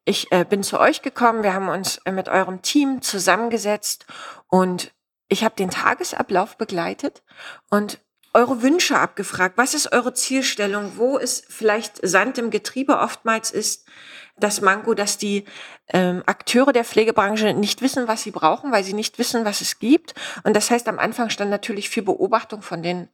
ich 0.05 0.31
äh, 0.31 0.45
bin 0.45 0.63
zu 0.63 0.79
euch 0.79 1.03
gekommen, 1.03 1.43
wir 1.43 1.55
haben 1.55 1.69
uns 1.69 1.99
äh, 2.05 2.13
mit 2.13 2.29
eurem 2.29 2.63
Team 2.63 3.03
zusammengesetzt 3.03 4.07
und 4.49 4.93
ich 5.29 5.45
habe 5.45 5.57
den 5.57 5.71
Tagesablauf 5.71 6.57
begleitet 6.57 7.23
und 7.71 7.99
eure 8.33 8.63
Wünsche 8.63 8.99
abgefragt. 8.99 9.57
Was 9.57 9.75
ist 9.75 9.93
eure 9.93 10.13
Zielstellung? 10.13 10.93
Wo 10.97 11.19
ist 11.19 11.47
vielleicht 11.49 12.07
Sand 12.07 12.37
im 12.39 12.51
Getriebe 12.51 12.99
oftmals 12.99 13.51
ist? 13.51 13.87
das 14.37 14.61
Manko, 14.61 14.95
dass 14.95 15.19
die 15.19 15.45
ähm, 15.89 16.23
Akteure 16.27 16.73
der 16.73 16.85
Pflegebranche 16.85 17.55
nicht 17.55 17.83
wissen, 17.83 18.09
was 18.09 18.23
sie 18.23 18.31
brauchen, 18.31 18.73
weil 18.73 18.85
sie 18.85 18.93
nicht 18.93 19.19
wissen, 19.19 19.45
was 19.45 19.61
es 19.61 19.79
gibt. 19.79 20.15
Und 20.43 20.55
das 20.57 20.71
heißt, 20.71 20.89
am 20.89 20.99
Anfang 20.99 21.31
stand 21.31 21.51
natürlich 21.51 21.89
viel 21.89 22.03
Beobachtung 22.03 22.63
von 22.63 22.83
den 22.83 23.09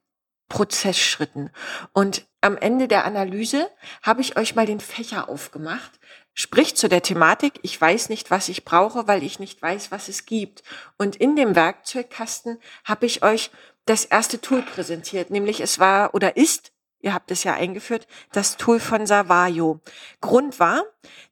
Prozessschritten. 0.49 1.51
Und 1.93 2.27
am 2.41 2.57
Ende 2.57 2.89
der 2.89 3.05
Analyse 3.05 3.71
habe 4.03 4.23
ich 4.23 4.37
euch 4.37 4.55
mal 4.55 4.67
den 4.67 4.81
Fächer 4.81 5.29
aufgemacht. 5.29 6.01
Sprich 6.35 6.77
zu 6.77 6.89
der 6.89 7.03
Thematik, 7.03 7.61
ich 7.63 7.79
weiß 7.81 8.09
nicht, 8.09 8.31
was 8.31 8.49
ich 8.49 8.65
brauche, 8.65 9.07
weil 9.09 9.23
ich 9.23 9.41
nicht 9.41 9.61
weiß, 9.61 9.91
was 9.91 10.09
es 10.09 10.27
gibt. 10.27 10.63
Und 10.97 11.17
in 11.17 11.37
dem 11.37 11.55
Werkzeugkasten 11.55 12.59
habe 12.85 13.07
ich 13.07 13.23
euch 13.23 13.51
das 13.85 14.05
erste 14.05 14.41
Tool 14.41 14.63
präsentiert, 14.63 15.31
nämlich 15.31 15.61
es 15.61 15.79
war 15.79 16.15
oder 16.15 16.37
ist 16.37 16.73
ihr 17.01 17.15
habt 17.15 17.31
es 17.31 17.45
ja 17.45 17.55
eingeführt, 17.55 18.07
das 18.33 18.57
Tool 18.57 18.79
von 18.79 19.07
Savayo. 19.07 19.81
Grund 20.21 20.61
war, 20.61 20.85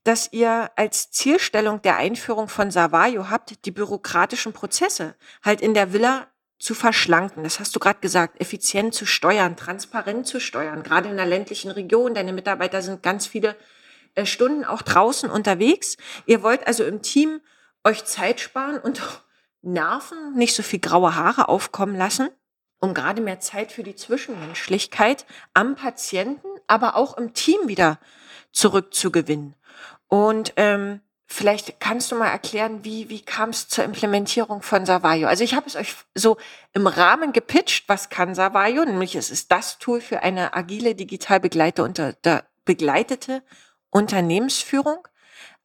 dass 0.05 0.33
ihr 0.33 0.71
als 0.76 1.11
Zielstellung 1.11 1.83
der 1.83 1.97
Einführung 1.97 2.49
von 2.49 2.71
Savayo 2.71 3.31
habt, 3.31 3.64
die 3.64 3.71
bürokratischen 3.71 4.52
Prozesse 4.52 5.14
halt 5.43 5.61
in 5.61 5.75
der 5.75 5.93
Villa 5.93 6.26
zu 6.59 6.75
verschlanken. 6.75 7.45
Das 7.45 7.61
hast 7.61 7.76
du 7.76 7.81
gerade 7.81 8.00
gesagt, 8.00 8.40
effizient 8.40 8.95
zu 8.95 9.07
steuern, 9.07 9.57
transparent 9.57 10.26
zu 10.26 10.40
steuern, 10.40 10.83
gerade 10.83 11.09
in 11.09 11.17
der 11.17 11.26
ländlichen 11.26 11.71
Region. 11.71 12.14
Deine 12.14 12.33
Mitarbeiter 12.33 12.83
sind 12.83 13.02
ganz 13.02 13.26
viele 13.26 13.55
Stunden 14.26 14.64
auch 14.64 14.82
draußen 14.82 15.30
unterwegs. 15.30 15.96
Ihr 16.26 16.42
wollt 16.42 16.66
also 16.66 16.84
im 16.84 17.02
Team 17.02 17.40
euch 17.84 18.04
Zeit 18.04 18.40
sparen 18.40 18.78
und 18.78 19.00
Nerven, 19.62 20.34
nicht 20.34 20.54
so 20.54 20.62
viel 20.62 20.78
graue 20.78 21.14
Haare 21.14 21.48
aufkommen 21.48 21.96
lassen 21.96 22.30
um 22.80 22.94
gerade 22.94 23.20
mehr 23.20 23.40
Zeit 23.40 23.72
für 23.72 23.82
die 23.82 23.96
Zwischenmenschlichkeit 23.96 25.26
am 25.54 25.75
Patienten, 25.75 26.46
aber 26.66 26.96
auch 26.96 27.16
im 27.16 27.34
Team 27.34 27.58
wieder 27.66 27.98
zurückzugewinnen. 28.52 29.54
Und 30.06 30.52
ähm, 30.56 31.00
vielleicht 31.26 31.80
kannst 31.80 32.10
du 32.10 32.16
mal 32.16 32.28
erklären, 32.28 32.84
wie, 32.84 33.08
wie 33.08 33.20
kam 33.20 33.50
es 33.50 33.68
zur 33.68 33.84
Implementierung 33.84 34.62
von 34.62 34.87
Savayo? 34.87 35.28
Also 35.28 35.44
ich 35.44 35.54
habe 35.54 35.66
es 35.66 35.76
euch 35.76 35.94
so 36.14 36.38
im 36.72 36.87
Rahmen 36.87 37.32
gepitcht, 37.32 37.88
was 37.88 38.10
kann 38.10 38.34
Savayo? 38.34 38.84
Nämlich 38.84 39.16
es 39.16 39.30
ist 39.30 39.50
das 39.50 39.78
Tool 39.78 40.00
für 40.00 40.22
eine 40.22 40.54
agile, 40.54 40.94
digital 40.94 41.40
begleitete, 41.40 42.16
begleitete 42.64 43.42
Unternehmensführung. 43.90 45.07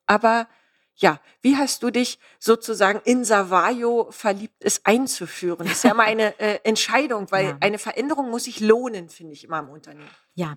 Aber 0.06 0.48
ja, 0.96 1.20
wie 1.42 1.58
hast 1.58 1.82
du 1.82 1.90
dich 1.90 2.20
sozusagen 2.40 3.02
in 3.04 3.26
Savayo 3.26 4.08
verliebt, 4.12 4.64
es 4.64 4.86
einzuführen? 4.86 5.66
Das 5.66 5.78
ist 5.78 5.84
ja 5.84 5.94
mal 5.94 6.06
eine 6.06 6.40
äh, 6.40 6.60
Entscheidung, 6.64 7.32
weil 7.32 7.46
ja. 7.46 7.58
eine 7.62 7.80
Veränderung 7.80 8.30
muss 8.30 8.44
sich 8.44 8.60
lohnen, 8.60 9.10
finde 9.10 9.34
ich 9.34 9.44
immer 9.44 9.60
im 9.60 9.70
Unternehmen. 9.70 10.10
Ja, 10.36 10.56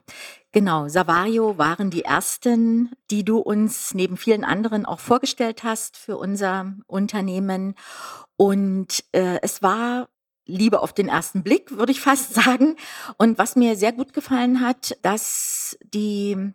genau. 0.52 0.88
Savayo 0.88 1.56
waren 1.58 1.90
die 1.90 2.04
ersten, 2.04 2.94
die 3.10 3.24
du 3.24 3.38
uns 3.38 3.94
neben 3.94 4.16
vielen 4.16 4.44
anderen 4.44 4.84
auch 4.84 5.00
vorgestellt 5.00 5.64
hast 5.64 5.96
für 5.96 6.18
unser 6.18 6.74
Unternehmen. 6.86 7.74
Und 8.36 9.04
äh, 9.12 9.38
es 9.40 9.62
war 9.62 10.08
Liebe 10.44 10.80
auf 10.80 10.92
den 10.92 11.08
ersten 11.08 11.42
Blick, 11.42 11.76
würde 11.76 11.92
ich 11.92 12.00
fast 12.00 12.34
sagen. 12.44 12.76
Und 13.16 13.38
was 13.38 13.56
mir 13.56 13.76
sehr 13.76 13.92
gut 13.92 14.12
gefallen 14.12 14.60
hat, 14.60 14.98
dass 15.02 15.78
die 15.82 16.52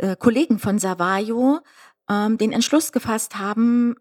äh, 0.00 0.16
Kollegen 0.16 0.58
von 0.58 0.78
Savayo 0.78 1.60
ähm, 2.08 2.38
den 2.38 2.52
Entschluss 2.52 2.92
gefasst 2.92 3.36
haben, 3.36 3.96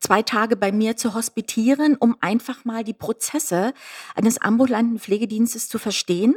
zwei 0.00 0.22
Tage 0.22 0.56
bei 0.56 0.72
mir 0.72 0.96
zu 0.96 1.14
hospitieren, 1.14 1.96
um 1.96 2.16
einfach 2.20 2.64
mal 2.64 2.84
die 2.84 2.92
Prozesse 2.92 3.72
eines 4.14 4.40
ambulanten 4.40 4.98
Pflegedienstes 4.98 5.68
zu 5.68 5.78
verstehen. 5.78 6.34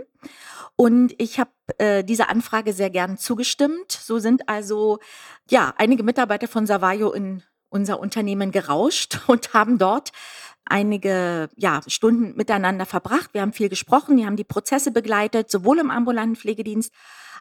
Und 0.76 1.16
ich 1.18 1.40
habe 1.40 1.52
äh, 1.80 2.04
dieser 2.04 2.30
Anfrage 2.30 2.72
sehr 2.72 2.90
gern 2.90 3.18
zugestimmt. 3.18 3.92
So 3.92 4.20
sind 4.20 4.48
also 4.48 5.00
ja 5.50 5.74
einige 5.78 6.04
Mitarbeiter 6.04 6.48
von 6.48 6.68
Savayo 6.68 7.12
in 7.12 7.44
unser 7.70 8.00
Unternehmen 8.00 8.52
gerauscht 8.52 9.20
und 9.28 9.54
haben 9.54 9.78
dort 9.78 10.12
einige 10.70 11.50
ja, 11.56 11.82
Stunden 11.88 12.36
miteinander 12.36 12.86
verbracht. 12.86 13.34
Wir 13.34 13.42
haben 13.42 13.54
viel 13.54 13.70
gesprochen, 13.70 14.18
wir 14.18 14.26
haben 14.26 14.36
die 14.36 14.44
Prozesse 14.44 14.92
begleitet, 14.92 15.50
sowohl 15.50 15.80
im 15.80 15.92
ambulanten 15.92 16.36
Pflegedienst 16.36 16.94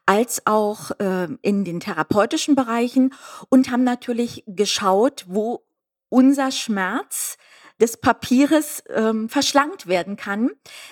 als 0.06 0.46
auch 0.46 0.92
äh, 0.98 1.28
in 1.42 1.64
den 1.64 1.80
therapeutischen 1.80 2.54
Bereichen 2.54 3.12
und 3.48 3.70
haben 3.70 3.84
natürlich 3.84 4.44
geschaut, 4.46 5.24
wo 5.28 5.66
unser 6.08 6.52
Schmerz 6.52 7.36
des 7.80 7.98
Papieres 7.98 8.82
ähm, 8.88 9.28
verschlankt 9.28 9.86
werden 9.86 10.16
kann. 10.16 10.50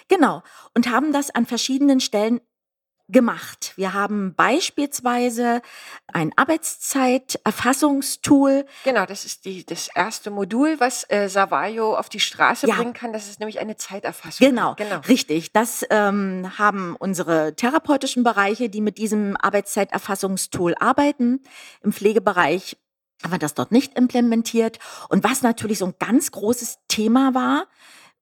Genau. 0.08 0.42
Und 0.74 0.90
haben 0.90 1.12
das 1.12 1.30
an 1.30 1.46
verschiedenen 1.46 2.00
Stellen 2.00 2.40
gemacht. 3.08 3.72
Wir 3.76 3.92
haben 3.92 4.34
beispielsweise 4.34 5.60
ein 6.12 6.32
Arbeitszeiterfassungstool. 6.36 8.64
Genau, 8.84 9.04
das 9.04 9.26
ist 9.26 9.44
die, 9.44 9.66
das 9.66 9.88
erste 9.94 10.30
Modul, 10.30 10.80
was 10.80 11.04
äh, 11.10 11.28
Savayo 11.28 11.94
auf 11.96 12.08
die 12.08 12.20
Straße 12.20 12.66
ja. 12.66 12.76
bringen 12.76 12.94
kann. 12.94 13.12
Das 13.12 13.28
ist 13.28 13.40
nämlich 13.40 13.60
eine 13.60 13.76
Zeiterfassung. 13.76 14.46
Genau, 14.46 14.74
genau. 14.74 15.00
richtig. 15.08 15.52
Das 15.52 15.84
ähm, 15.90 16.50
haben 16.58 16.96
unsere 16.98 17.54
therapeutischen 17.54 18.24
Bereiche, 18.24 18.70
die 18.70 18.80
mit 18.80 18.96
diesem 18.96 19.36
Arbeitszeiterfassungstool 19.36 20.74
arbeiten. 20.78 21.42
Im 21.82 21.92
Pflegebereich 21.92 22.78
haben 23.22 23.32
wir 23.32 23.38
das 23.38 23.52
dort 23.54 23.70
nicht 23.70 23.98
implementiert. 23.98 24.78
Und 25.08 25.24
was 25.24 25.42
natürlich 25.42 25.78
so 25.78 25.86
ein 25.86 25.94
ganz 25.98 26.30
großes 26.30 26.78
Thema 26.88 27.34
war, 27.34 27.66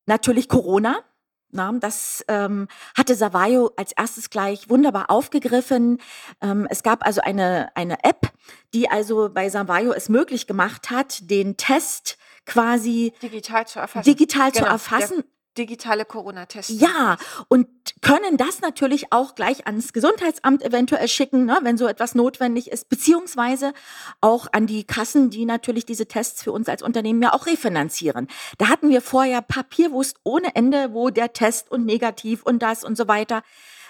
natürlich 0.07 0.49
Corona. 0.49 1.05
Na, 1.53 1.71
das 1.73 2.25
ähm, 2.29 2.67
hatte 2.97 3.15
Savayo 3.15 3.73
als 3.77 3.93
erstes 3.93 4.31
gleich 4.31 4.71
wunderbar 4.71 5.11
aufgegriffen. 5.11 5.99
Ähm, 6.41 6.67
es 6.71 6.83
gab 6.83 7.05
also 7.05 7.21
eine, 7.21 7.71
eine 7.77 8.03
App, 8.05 8.33
die 8.73 8.89
also 8.89 9.29
bei 9.33 9.51
Savayo 9.51 9.93
es 9.93 10.09
möglich 10.09 10.47
gemacht 10.47 10.91
hat, 10.91 11.31
den 11.31 11.59
Test 11.59 12.17
quasi 12.47 13.13
digital 13.23 13.67
zu 13.67 13.81
erfassen. 13.81 14.05
Digital 14.05 14.51
genau. 14.51 14.65
zu 14.65 14.71
erfassen 14.71 15.25
digitale 15.59 16.05
Corona-Tests. 16.05 16.81
Ja, 16.81 17.17
und 17.49 17.69
können 18.01 18.37
das 18.37 18.61
natürlich 18.61 19.13
auch 19.13 19.35
gleich 19.35 19.67
ans 19.67 19.93
Gesundheitsamt 19.93 20.63
eventuell 20.63 21.09
schicken, 21.09 21.45
ne, 21.45 21.59
wenn 21.63 21.77
so 21.77 21.87
etwas 21.87 22.15
notwendig 22.15 22.71
ist, 22.71 22.89
beziehungsweise 22.89 23.73
auch 24.21 24.47
an 24.53 24.67
die 24.67 24.85
Kassen, 24.85 25.31
die 25.31 25.45
natürlich 25.45 25.85
diese 25.85 26.07
Tests 26.07 26.43
für 26.43 26.53
uns 26.53 26.69
als 26.69 26.83
Unternehmen 26.83 27.23
ja 27.23 27.33
auch 27.33 27.47
refinanzieren. 27.47 28.29
Da 28.59 28.69
hatten 28.69 28.89
wir 28.89 29.03
vorher 29.03 29.43
Papierwust 29.43 30.19
ohne 30.25 30.55
Ende, 30.55 30.95
wo 30.95 31.11
der 31.11 31.33
Test 31.33 31.71
und 31.71 31.85
negativ 31.85 32.43
und 32.43 32.63
das 32.63 32.85
und 32.85 32.97
so 32.97 33.09
weiter. 33.09 33.43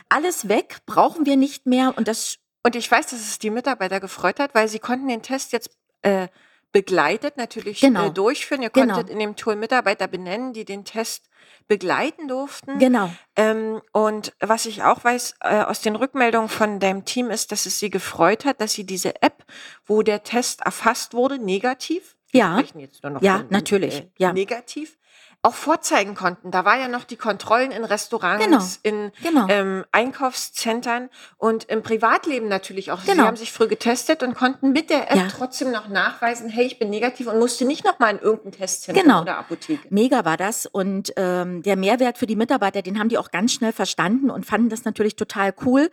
Alles 0.09 0.49
weg, 0.49 0.79
brauchen 0.87 1.27
wir 1.27 1.37
nicht 1.37 1.67
mehr 1.67 1.95
und 1.97 2.09
das. 2.09 2.39
Und 2.65 2.77
ich 2.77 2.91
weiß, 2.91 3.09
dass 3.09 3.21
es 3.21 3.39
die 3.39 3.51
Mitarbeiter 3.51 3.99
gefreut 4.01 4.39
hat, 4.39 4.55
weil 4.55 4.69
sie 4.69 4.79
konnten 4.79 5.09
den 5.09 5.23
Test 5.23 5.53
jetzt 5.53 5.71
äh, 6.03 6.29
begleitet 6.73 7.37
natürlich 7.37 7.83
äh, 7.83 7.87
genau. 7.87 8.09
durchführen. 8.09 8.63
Ihr 8.63 8.71
genau. 8.71 8.95
konntet 8.95 9.13
in 9.13 9.19
dem 9.19 9.37
Tool 9.37 9.57
Mitarbeiter 9.57 10.09
benennen, 10.09 10.53
die 10.53 10.65
den 10.65 10.85
Test 10.85 11.29
begleiten 11.69 12.29
durften. 12.29 12.79
Genau. 12.79 13.11
Ähm, 13.37 13.81
und 13.93 14.33
was 14.41 14.67
ich 14.67 14.83
auch 14.83 15.05
weiß 15.05 15.35
äh, 15.41 15.63
aus 15.63 15.81
den 15.81 15.97
Rückmeldungen 15.97 16.49
von 16.49 16.81
deinem 16.81 17.05
Team 17.05 17.31
ist, 17.31 17.53
dass 17.53 17.67
es 17.67 17.79
sie 17.79 17.91
gefreut 17.91 18.45
hat, 18.45 18.61
dass 18.61 18.73
sie 18.73 18.85
diese 18.85 19.23
App, 19.23 19.45
wo 19.87 20.03
der 20.03 20.23
Test 20.23 20.63
erfasst 20.63 21.15
wurde, 21.15 21.39
negativ. 21.39 22.17
Ja. 22.33 22.61
jetzt 22.77 23.03
nur 23.03 23.13
noch 23.13 23.23
ja, 23.23 23.39
von, 23.39 23.47
natürlich. 23.51 24.01
Äh, 24.01 24.11
ja. 24.19 24.33
Negativ 24.33 24.97
auch 25.45 25.55
vorzeigen 25.55 26.15
konnten. 26.15 26.53
Da 26.53 26.65
war 26.65 26.79
ja 26.79 26.87
noch 26.87 27.03
die 27.03 27.17
Kontrollen 27.17 27.73
in 27.73 27.85
Restaurants, 27.85 28.45
Genau, 28.45 28.63
in 28.85 29.13
genau. 29.25 29.47
ähm, 29.49 29.85
Einkaufszentren 29.91 31.11
und 31.37 31.65
im 31.65 31.83
Privatleben 31.83 32.47
natürlich 32.49 32.93
auch. 32.93 33.01
Sie 33.01 33.11
Genau. 33.11 33.25
haben 33.25 33.37
sich 33.37 33.51
früh 33.53 33.67
getestet 33.67 34.23
und 34.23 34.35
konnten 34.35 34.71
mit 34.71 34.89
der 34.89 35.11
App 35.11 35.17
Ja. 35.17 35.29
trotzdem 35.29 35.73
noch 35.73 35.89
nachweisen, 35.89 36.49
hey, 36.49 36.65
ich 36.65 36.79
bin 36.79 36.91
negativ 36.91 37.27
und 37.27 37.41
musste 37.41 37.65
nicht 37.65 37.85
nochmal 37.85 38.13
in 38.15 38.21
irgendein 38.21 38.53
Testzentrum 38.53 39.03
Genau. 39.05 39.23
oder 39.23 39.37
Apotheke. 39.39 39.89
Mega 39.91 40.25
war 40.25 40.37
das 40.37 40.67
und 40.67 41.13
ähm, 41.17 41.63
der 41.65 41.75
Mehrwert 41.77 42.19
für 42.19 42.27
die 42.27 42.37
Mitarbeiter, 42.37 42.81
den 42.83 43.01
haben 43.01 43.09
die 43.09 43.19
auch 43.19 43.33
ganz 43.33 43.53
schnell 43.53 43.73
verstanden 43.73 44.31
und 44.31 44.47
fanden 44.47 44.69
das 44.69 44.85
natürlich 44.85 45.17
total 45.17 45.53
cool. 45.67 45.91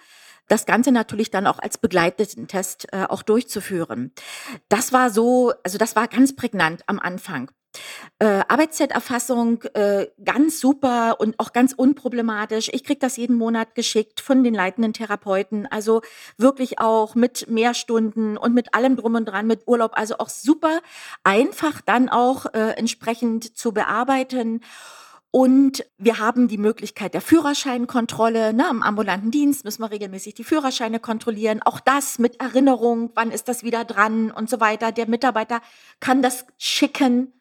Das 0.49 0.65
Ganze 0.65 0.91
natürlich 0.91 1.31
dann 1.31 1.47
auch 1.47 1.59
als 1.59 1.77
begleiteten 1.77 2.47
Test 2.47 2.87
äh, 2.91 3.05
auch 3.07 3.23
durchzuführen. 3.23 4.11
Das 4.67 4.91
war 4.91 5.11
so, 5.11 5.53
also 5.63 5.77
das 5.77 5.95
war 5.95 6.07
ganz 6.07 6.35
prägnant 6.35 6.81
am 6.87 6.99
Anfang. 6.99 7.51
Äh, 8.17 8.41
Arbeitszeiterfassung 8.47 9.61
äh, 9.75 10.07
ganz 10.25 10.59
super 10.59 11.17
und 11.19 11.39
auch 11.39 11.53
ganz 11.53 11.73
unproblematisch. 11.73 12.69
Ich 12.73 12.83
krieg 12.83 12.99
das 12.99 13.15
jeden 13.15 13.37
Monat 13.37 13.75
geschickt 13.75 14.21
von 14.21 14.43
den 14.43 14.55
leitenden 14.55 14.91
Therapeuten. 14.91 15.67
Also 15.67 16.01
wirklich 16.37 16.79
auch 16.79 17.13
mit 17.13 17.47
Mehrstunden 17.47 18.35
und 18.35 18.55
mit 18.55 18.73
allem 18.73 18.95
drum 18.95 19.15
und 19.15 19.25
dran, 19.25 19.45
mit 19.45 19.67
Urlaub. 19.67 19.91
Also 19.93 20.17
auch 20.17 20.29
super 20.29 20.79
einfach 21.23 21.81
dann 21.81 22.09
auch 22.09 22.47
äh, 22.47 22.71
entsprechend 22.71 23.55
zu 23.55 23.71
bearbeiten. 23.71 24.61
Und 25.31 25.85
wir 25.97 26.17
haben 26.17 26.47
die 26.47 26.57
Möglichkeit 26.57 27.13
der 27.13 27.21
Führerscheinkontrolle. 27.21 28.51
Ne? 28.53 28.65
Im 28.71 28.81
ambulanten 28.81 29.29
Dienst 29.29 29.63
müssen 29.63 29.81
wir 29.83 29.91
regelmäßig 29.91 30.33
die 30.33 30.43
Führerscheine 30.43 30.99
kontrollieren. 30.99 31.61
Auch 31.63 31.79
das 31.79 32.17
mit 32.17 32.41
Erinnerung, 32.41 33.11
wann 33.13 33.29
ist 33.31 33.47
das 33.47 33.63
wieder 33.63 33.85
dran 33.85 34.31
und 34.31 34.49
so 34.49 34.59
weiter. 34.59 34.91
Der 34.91 35.07
Mitarbeiter 35.07 35.61
kann 35.99 36.21
das 36.23 36.45
schicken. 36.57 37.33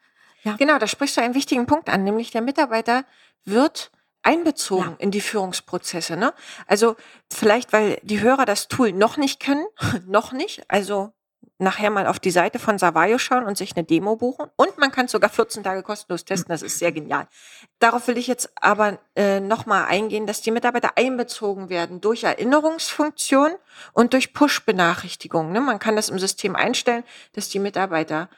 Ja, 0.43 0.57
Genau, 0.57 0.79
da 0.79 0.87
sprichst 0.87 1.17
du 1.17 1.23
einen 1.23 1.35
wichtigen 1.35 1.67
Punkt 1.67 1.89
an, 1.89 2.05
nämlich 2.05 2.31
der 2.31 2.43
Mitarbeiter 2.43 3.05
wird 3.45 3.91
einbezogen 4.23 4.91
Ja. 4.91 4.97
in 4.99 5.11
die 5.11 5.23
Führungsprozesse. 5.23 6.17
Ne? 6.17 6.35
Also 6.67 6.95
vielleicht, 7.33 7.73
weil 7.73 7.99
die 8.03 8.21
Hörer 8.21 8.45
das 8.45 8.69
Tool 8.69 8.93
noch 8.93 9.17
nicht 9.17 9.41
können, 9.41 9.65
noch 10.07 10.33
nicht, 10.33 10.63
also 10.69 11.13
nachher 11.59 11.91
mal 11.91 12.07
auf 12.07 12.19
die 12.21 12.31
Seite 12.31 12.59
von 12.59 12.79
Savayo 12.79 13.19
schauen 13.19 13.45
und 13.45 13.59
sich 13.59 13.77
eine 13.77 13.85
Demo 13.85 14.17
buchen. 14.17 14.47
Und 14.57 14.79
man 14.79 14.93
kann 14.93 15.07
es 15.07 15.13
sogar 15.13 15.29
14 15.29 15.65
Tage 15.65 15.83
kostenlos 15.83 16.25
testen, 16.25 16.51
das 16.51 16.63
ist 16.63 16.79
sehr 16.79 16.93
genial. 16.93 17.27
Darauf 17.81 18.07
will 18.07 18.17
ich 18.17 18.29
jetzt 18.29 18.51
aber 18.61 18.99
äh, 19.17 19.41
nochmal 19.41 19.87
eingehen, 19.87 20.27
dass 20.27 20.41
die 20.41 20.51
Mitarbeiter 20.53 20.93
einbezogen 20.97 21.69
werden 21.69 22.01
durch 22.01 22.25
Erinnerungsfunktion 22.25 23.51
und 23.93 24.13
durch 24.13 24.33
Push-Benachrichtigungen. 24.33 25.53
Ne? 25.53 25.61
Man 25.61 25.79
kann 25.79 25.97
das 25.97 26.09
im 26.09 26.19
System 26.19 26.55
einstellen, 26.57 27.05
dass 27.33 27.49
die 27.49 27.59
Mitarbeiter 27.59 28.29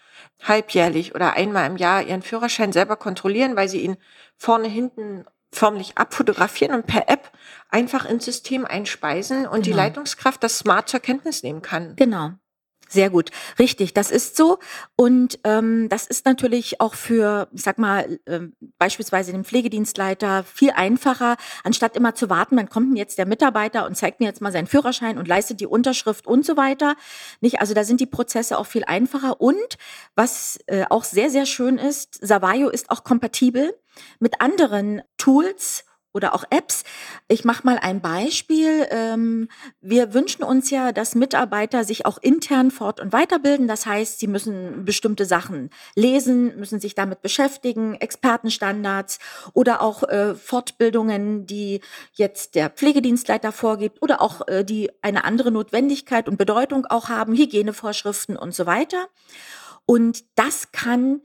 halbjährlich 0.42 1.14
oder 1.14 1.34
einmal 1.34 1.66
im 1.66 1.76
Jahr 1.76 2.02
ihren 2.02 2.22
Führerschein 2.22 2.72
selber 2.72 2.96
kontrollieren, 2.96 3.56
weil 3.56 3.68
sie 3.68 3.80
ihn 3.80 3.96
vorne, 4.36 4.68
hinten 4.68 5.26
förmlich 5.52 5.98
abfotografieren 5.98 6.74
und 6.74 6.86
per 6.86 7.08
App 7.08 7.30
einfach 7.70 8.04
ins 8.04 8.24
System 8.24 8.64
einspeisen 8.64 9.46
und 9.46 9.66
die 9.66 9.70
Genau. 9.70 9.82
Leitungskraft 9.82 10.42
das 10.42 10.58
smart 10.58 10.88
zur 10.88 11.00
Kenntnis 11.00 11.42
nehmen 11.42 11.60
kann. 11.60 11.96
Genau. 11.96 12.30
Sehr 12.92 13.08
gut, 13.08 13.30
richtig, 13.60 13.94
das 13.94 14.10
ist 14.10 14.36
so. 14.36 14.58
Und 14.96 15.38
ähm, 15.44 15.88
das 15.88 16.08
ist 16.08 16.26
natürlich 16.26 16.80
auch 16.80 16.94
für, 16.94 17.46
ich 17.52 17.62
sag 17.62 17.78
mal, 17.78 18.18
ähm, 18.26 18.54
beispielsweise 18.78 19.30
den 19.30 19.44
Pflegedienstleiter 19.44 20.42
viel 20.42 20.72
einfacher, 20.72 21.36
anstatt 21.62 21.96
immer 21.96 22.16
zu 22.16 22.28
warten, 22.28 22.56
wann 22.56 22.68
kommt 22.68 22.98
jetzt 22.98 23.16
der 23.16 23.26
Mitarbeiter 23.26 23.86
und 23.86 23.96
zeigt 23.96 24.18
mir 24.18 24.26
jetzt 24.26 24.40
mal 24.40 24.50
seinen 24.50 24.66
Führerschein 24.66 25.18
und 25.18 25.28
leistet 25.28 25.60
die 25.60 25.68
Unterschrift 25.68 26.26
und 26.26 26.44
so 26.44 26.56
weiter. 26.56 26.96
Nicht? 27.40 27.60
Also 27.60 27.74
da 27.74 27.84
sind 27.84 28.00
die 28.00 28.06
Prozesse 28.06 28.58
auch 28.58 28.66
viel 28.66 28.82
einfacher. 28.84 29.40
Und 29.40 29.78
was 30.16 30.58
äh, 30.66 30.84
auch 30.90 31.04
sehr, 31.04 31.30
sehr 31.30 31.46
schön 31.46 31.78
ist, 31.78 32.18
Savayo 32.20 32.70
ist 32.70 32.90
auch 32.90 33.04
kompatibel 33.04 33.72
mit 34.18 34.40
anderen 34.40 35.02
Tools 35.16 35.84
oder 36.12 36.34
auch 36.34 36.44
Apps. 36.50 36.84
Ich 37.28 37.44
mache 37.44 37.64
mal 37.64 37.78
ein 37.78 38.00
Beispiel. 38.00 38.86
Ähm, 38.90 39.48
wir 39.80 40.12
wünschen 40.12 40.42
uns 40.42 40.70
ja, 40.70 40.92
dass 40.92 41.14
Mitarbeiter 41.14 41.84
sich 41.84 42.06
auch 42.06 42.18
intern 42.18 42.70
fort- 42.70 43.00
und 43.00 43.12
weiterbilden. 43.12 43.68
Das 43.68 43.86
heißt, 43.86 44.18
sie 44.18 44.26
müssen 44.26 44.84
bestimmte 44.84 45.24
Sachen 45.24 45.70
lesen, 45.94 46.58
müssen 46.58 46.80
sich 46.80 46.94
damit 46.94 47.22
beschäftigen, 47.22 47.94
Expertenstandards 47.94 49.18
oder 49.52 49.82
auch 49.82 50.02
äh, 50.02 50.34
Fortbildungen, 50.34 51.46
die 51.46 51.80
jetzt 52.12 52.54
der 52.54 52.70
Pflegedienstleiter 52.70 53.52
vorgibt 53.52 54.02
oder 54.02 54.20
auch 54.20 54.46
äh, 54.48 54.64
die 54.64 54.90
eine 55.02 55.24
andere 55.24 55.52
Notwendigkeit 55.52 56.28
und 56.28 56.38
Bedeutung 56.38 56.86
auch 56.86 57.08
haben, 57.08 57.34
Hygienevorschriften 57.34 58.36
und 58.36 58.54
so 58.54 58.66
weiter. 58.66 59.06
Und 59.86 60.24
das 60.34 60.72
kann 60.72 61.20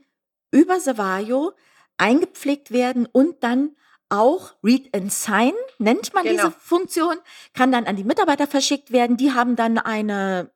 über 0.50 0.80
Savayo 0.80 1.52
eingepflegt 1.98 2.70
werden 2.70 3.06
und 3.06 3.42
dann 3.42 3.70
auch 4.08 4.54
Read 4.62 4.94
and 4.94 5.12
Sign, 5.12 5.52
nennt 5.78 6.14
man 6.14 6.24
Genau. 6.24 6.36
diese 6.36 6.50
Funktion, 6.52 7.16
kann 7.54 7.72
dann 7.72 7.86
an 7.86 7.96
die 7.96 8.04
Mitarbeiter 8.04 8.46
verschickt 8.46 8.92
werden. 8.92 9.16
Die 9.16 9.32
haben 9.32 9.56
dann 9.56 9.78
eine 9.78 10.50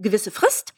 gewisse 0.00 0.30
Frist, 0.30 0.74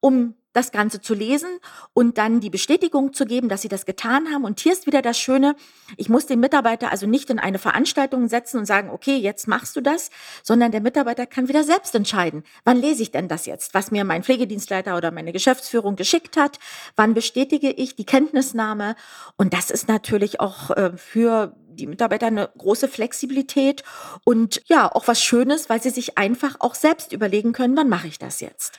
um 0.00 0.34
das 0.52 0.72
Ganze 0.72 1.00
zu 1.00 1.14
lesen 1.14 1.48
und 1.92 2.18
dann 2.18 2.40
die 2.40 2.50
Bestätigung 2.50 3.12
zu 3.12 3.26
geben, 3.26 3.48
dass 3.48 3.62
sie 3.62 3.68
das 3.68 3.86
getan 3.86 4.32
haben. 4.32 4.44
Und 4.44 4.60
hier 4.60 4.72
ist 4.72 4.86
wieder 4.86 5.02
das 5.02 5.18
Schöne, 5.18 5.54
ich 5.96 6.08
muss 6.08 6.26
den 6.26 6.40
Mitarbeiter 6.40 6.90
also 6.90 7.06
nicht 7.06 7.30
in 7.30 7.38
eine 7.38 7.58
Veranstaltung 7.58 8.28
setzen 8.28 8.58
und 8.58 8.66
sagen, 8.66 8.90
okay, 8.90 9.16
jetzt 9.16 9.46
machst 9.46 9.76
du 9.76 9.80
das, 9.80 10.10
sondern 10.42 10.72
der 10.72 10.80
Mitarbeiter 10.80 11.26
kann 11.26 11.48
wieder 11.48 11.64
selbst 11.64 11.94
entscheiden, 11.94 12.44
wann 12.64 12.78
lese 12.78 13.02
ich 13.02 13.10
denn 13.10 13.28
das 13.28 13.46
jetzt, 13.46 13.74
was 13.74 13.90
mir 13.90 14.04
mein 14.04 14.22
Pflegedienstleiter 14.22 14.96
oder 14.96 15.10
meine 15.10 15.32
Geschäftsführung 15.32 15.96
geschickt 15.96 16.36
hat, 16.36 16.58
wann 16.96 17.14
bestätige 17.14 17.70
ich 17.70 17.96
die 17.96 18.06
Kenntnisnahme. 18.06 18.96
Und 19.36 19.52
das 19.52 19.70
ist 19.70 19.88
natürlich 19.88 20.40
auch 20.40 20.70
äh, 20.70 20.96
für 20.96 21.54
die 21.78 21.86
Mitarbeiter 21.86 22.26
eine 22.26 22.50
große 22.58 22.88
Flexibilität 22.88 23.84
und 24.24 24.62
ja, 24.66 24.90
auch 24.92 25.06
was 25.06 25.22
Schönes, 25.22 25.70
weil 25.70 25.80
sie 25.80 25.90
sich 25.90 26.18
einfach 26.18 26.56
auch 26.58 26.74
selbst 26.74 27.12
überlegen 27.12 27.52
können, 27.52 27.76
wann 27.76 27.88
mache 27.88 28.08
ich 28.08 28.18
das 28.18 28.40
jetzt. 28.40 28.78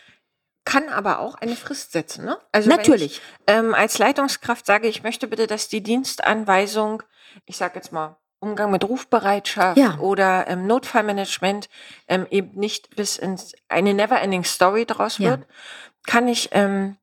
Kann 0.70 0.90
aber 0.90 1.20
auch 1.20 1.36
eine 1.36 1.56
Frist 1.56 1.92
setzen. 1.92 2.26
Ne? 2.26 2.38
Also 2.52 2.70
Natürlich. 2.70 3.22
Wenn 3.46 3.56
ich, 3.58 3.66
ähm, 3.68 3.74
als 3.74 3.98
Leitungskraft 3.98 4.66
sage, 4.66 4.88
ich 4.88 5.04
möchte 5.04 5.28
bitte, 5.28 5.48
dass 5.48 5.68
die 5.68 5.82
Dienstanweisung, 5.82 7.02
ich 7.46 7.58
sage 7.58 7.76
jetzt 7.76 7.92
mal, 7.92 8.18
Umgang 8.40 8.72
mit 8.72 8.84
Rufbereitschaft 8.88 9.78
Ja. 9.78 9.98
oder 10.00 10.48
ähm, 10.48 10.66
Notfallmanagement 10.68 11.70
ähm, 12.08 12.26
eben 12.30 12.52
nicht 12.58 12.96
bis 12.96 13.18
ins 13.18 13.54
eine 13.68 13.94
Never-Ending 13.94 14.44
Story 14.46 14.86
draus 14.86 15.18
Ja. 15.18 15.32
wird, 15.32 15.48
kann 16.06 16.28
ich 16.28 16.50
ähm, 16.54 16.98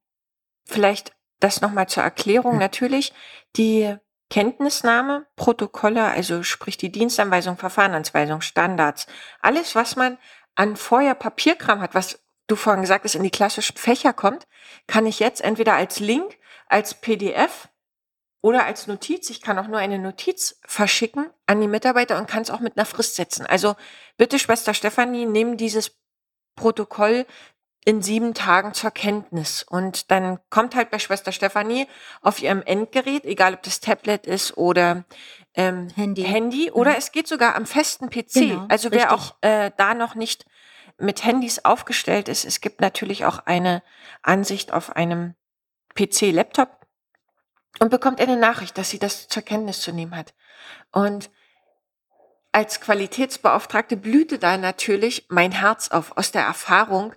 vielleicht 0.64 1.12
das 1.40 1.61
nochmal 1.61 1.88
zur 1.88 2.02
Erklärung 2.02 2.52
Hm. 2.52 2.59
natürlich 2.61 3.12
die 3.57 3.96
Kenntnisnahme, 4.31 5.26
Protokolle, 5.37 6.05
also 6.05 6.42
sprich 6.42 6.76
die 6.76 6.90
Dienstanweisung, 6.90 7.57
Verfahrenanweisung, 7.59 8.40
Standards, 8.40 9.07
alles, 9.40 9.74
was 9.74 9.96
man 9.96 10.18
an 10.55 10.76
vorher 10.76 11.14
Papierkram 11.14 11.81
hat, 11.81 11.94
was 11.94 12.18
du 12.46 12.56
vorhin 12.56 12.82
gesagt 12.82 13.04
hast, 13.04 13.14
in 13.14 13.22
die 13.22 13.30
klassischen 13.30 13.76
Fächer 13.76 14.12
kommt, 14.12 14.46
kann 14.87 15.06
ich 15.06 15.18
jetzt 15.20 15.40
entweder 15.40 15.74
als 15.74 16.00
Link, 16.00 16.38
als 16.68 16.94
PDF 16.94 17.68
oder 18.40 18.64
als 18.64 18.87
Notiz, 18.87 19.30
ich 19.30 19.40
kann 19.40 19.59
auch 19.59 19.66
nur 19.66 19.78
eine 19.78 19.98
Notiz 19.98 20.61
verschicken 20.64 21.30
an 21.46 21.61
die 21.61 21.68
Mitarbeiter 21.68 22.18
und 22.18 22.28
kann 22.28 22.42
es 22.42 22.50
auch 22.50 22.61
mit 22.61 22.76
einer 22.76 22.87
Frist 22.87 23.16
setzen. 23.16 23.46
Also 23.46 23.74
bitte, 24.16 24.38
Schwester 24.38 24.74
Stefanie, 24.74 25.26
nimm 25.26 25.56
dieses 25.56 25.96
Protokoll 26.54 27.26
in 27.85 28.02
sieben 28.02 28.35
Tagen 28.35 28.74
zur 28.74 28.90
Kenntnis. 28.90 29.62
Und 29.62 30.11
dann 30.11 30.38
kommt 30.50 30.74
halt 30.74 30.90
bei 30.90 30.98
Schwester 30.98 31.32
Stefanie 31.32 31.87
auf 32.20 32.42
ihrem 32.42 32.62
Endgerät, 32.62 33.24
egal 33.24 33.54
ob 33.54 33.62
das 33.62 33.80
Tablet 33.80 34.26
ist 34.26 34.56
oder 34.56 35.04
ähm, 35.54 35.88
Handy. 35.94 36.22
Handy 36.22 36.70
oder 36.70 36.96
es 36.98 37.12
geht 37.12 37.28
sogar 37.28 37.54
am 37.54 37.64
festen 37.64 38.11
PC. 38.11 38.32
Genau, 38.35 38.66
also 38.68 38.90
wer 38.90 39.11
richtig. 39.11 39.12
auch 39.12 39.37
äh, 39.40 39.70
da 39.76 39.94
noch 39.94 40.14
nicht 40.16 40.46
mit 40.98 41.24
Handys 41.24 41.64
aufgestellt 41.64 42.28
ist, 42.28 42.44
es 42.44 42.61
gibt 42.61 42.80
natürlich 42.80 43.24
auch 43.24 43.40
eine 43.40 43.82
Ansicht 44.22 44.72
auf 44.72 44.96
einem 44.96 45.35
PC, 45.94 46.32
Laptop 46.32 46.87
und 47.80 47.90
bekommt 47.90 48.20
eine 48.20 48.37
Nachricht, 48.37 48.78
dass 48.78 48.90
sie 48.90 48.98
das 48.98 49.28
zur 49.28 49.42
Kenntnis 49.42 49.80
zu 49.80 49.92
nehmen 49.92 50.16
hat. 50.16 50.35
Und 50.92 51.30
als 52.52 52.80
Qualitätsbeauftragte 52.80 53.96
blühte 53.96 54.38
da 54.38 54.56
natürlich 54.56 55.26
mein 55.28 55.52
Herz 55.52 55.88
auf 55.88 56.16
aus 56.16 56.32
der 56.32 56.42
Erfahrung, 56.42 57.14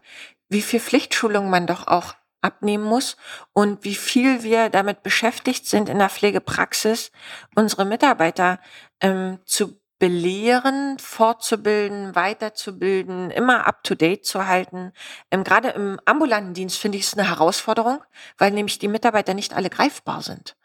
wie 0.50 0.62
viel 0.62 0.82
Pflichtschulung 0.82 1.50
man 1.50 1.66
doch 1.66 1.88
auch 1.88 2.16
abnehmen 2.42 2.84
muss 2.84 3.18
und 3.54 3.84
wie 3.84 3.96
viel 3.96 4.44
wir 4.44 4.70
damit 4.70 5.04
beschäftigt 5.04 5.66
sind 5.68 5.90
in 5.90 6.00
der 6.00 6.10
Pflegepraxis, 6.10 7.12
unsere 7.56 7.86
Mitarbeiter 7.86 8.60
ähm, 9.02 9.40
zu 9.46 9.79
belehren, 10.00 10.98
fortzubilden, 10.98 12.16
weiterzubilden, 12.16 13.32
immer 13.32 13.68
up-to-date 13.68 14.26
zu 14.26 14.48
halten. 14.48 14.94
Ähm, 15.30 15.44
Gerade 15.44 15.70
im 15.70 16.00
ambulanten 16.06 16.54
Dienst 16.54 16.78
finde 16.78 16.98
ich 16.98 17.04
es 17.04 17.18
eine 17.18 17.28
Herausforderung, 17.28 18.02
weil 18.38 18.52
nämlich 18.52 18.80
die 18.80 18.88
Mitarbeiter 18.88 19.34
nicht 19.34 19.54
alle 19.54 19.70
greifbar 19.70 20.22
sind. 20.22 20.56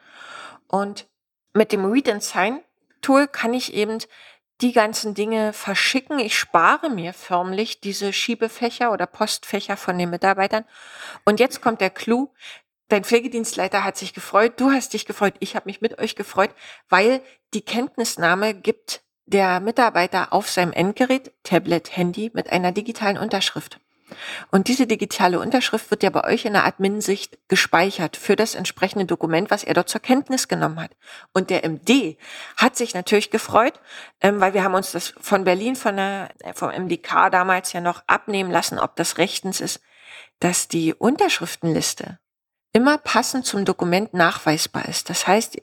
Und 0.68 1.08
mit 1.52 1.72
dem 1.72 1.84
Read 1.84 2.08
and 2.08 2.22
Sign 2.22 2.60
Tool 3.02 3.28
kann 3.28 3.52
ich 3.52 3.74
eben 3.74 3.98
die 4.60 4.72
ganzen 4.72 5.14
Dinge 5.14 5.52
verschicken. 5.52 6.18
Ich 6.18 6.38
spare 6.38 6.88
mir 6.88 7.12
förmlich 7.12 7.80
diese 7.80 8.12
Schiebefächer 8.12 8.92
oder 8.92 9.06
Postfächer 9.06 9.76
von 9.76 9.98
den 9.98 10.10
Mitarbeitern. 10.10 10.64
Und 11.24 11.40
jetzt 11.40 11.60
kommt 11.60 11.80
der 11.80 11.90
Clou. 11.90 12.32
dein 12.88 13.04
Pflegedienstleiter 13.04 13.82
hat 13.82 13.96
sich 13.96 14.14
gefreut, 14.14 14.60
du 14.60 14.70
hast 14.70 14.92
dich 14.92 15.06
gefreut, 15.06 15.34
ich 15.40 15.56
habe 15.56 15.66
mich 15.66 15.80
mit 15.80 15.98
euch 15.98 16.16
gefreut, 16.16 16.50
weil 16.88 17.22
die 17.52 17.62
Kenntnisnahme 17.62 18.54
gibt 18.54 19.02
der 19.26 19.60
Mitarbeiter 19.60 20.32
auf 20.32 20.50
seinem 20.50 20.72
Endgerät, 20.72 21.32
Tablet, 21.42 21.96
Handy 21.96 22.30
mit 22.34 22.50
einer 22.50 22.72
digitalen 22.72 23.18
Unterschrift. 23.18 23.80
Und 24.50 24.68
diese 24.68 24.86
digitale 24.86 25.40
Unterschrift 25.40 25.90
wird 25.90 26.02
ja 26.02 26.10
bei 26.10 26.24
euch 26.24 26.44
in 26.44 26.52
der 26.52 26.66
Admin-Sicht 26.66 27.38
gespeichert 27.48 28.16
für 28.16 28.36
das 28.36 28.54
entsprechende 28.54 29.06
Dokument, 29.06 29.50
was 29.50 29.64
er 29.64 29.74
dort 29.74 29.88
zur 29.88 30.00
Kenntnis 30.00 30.46
genommen 30.46 30.80
hat. 30.80 30.90
Und 31.32 31.50
der 31.50 31.64
MD 31.64 32.16
hat 32.56 32.76
sich 32.76 32.94
natürlich 32.94 33.30
gefreut, 33.30 33.80
ähm, 34.20 34.40
weil 34.40 34.54
wir 34.54 34.62
haben 34.62 34.74
uns 34.74 34.92
das 34.92 35.14
von 35.20 35.44
Berlin, 35.44 35.74
von 35.74 35.96
der, 35.96 36.28
äh, 36.40 36.52
vom 36.52 36.70
MDK 36.70 37.30
damals 37.30 37.72
ja 37.72 37.80
noch 37.80 38.02
abnehmen 38.06 38.50
lassen, 38.50 38.78
ob 38.78 38.94
das 38.96 39.18
rechtens 39.18 39.60
ist, 39.60 39.80
dass 40.38 40.68
die 40.68 40.94
Unterschriftenliste 40.94 42.18
immer 42.72 42.98
passend 42.98 43.46
zum 43.46 43.64
Dokument 43.64 44.14
nachweisbar 44.14 44.86
ist. 44.86 45.08
Das 45.08 45.26
heißt, 45.26 45.56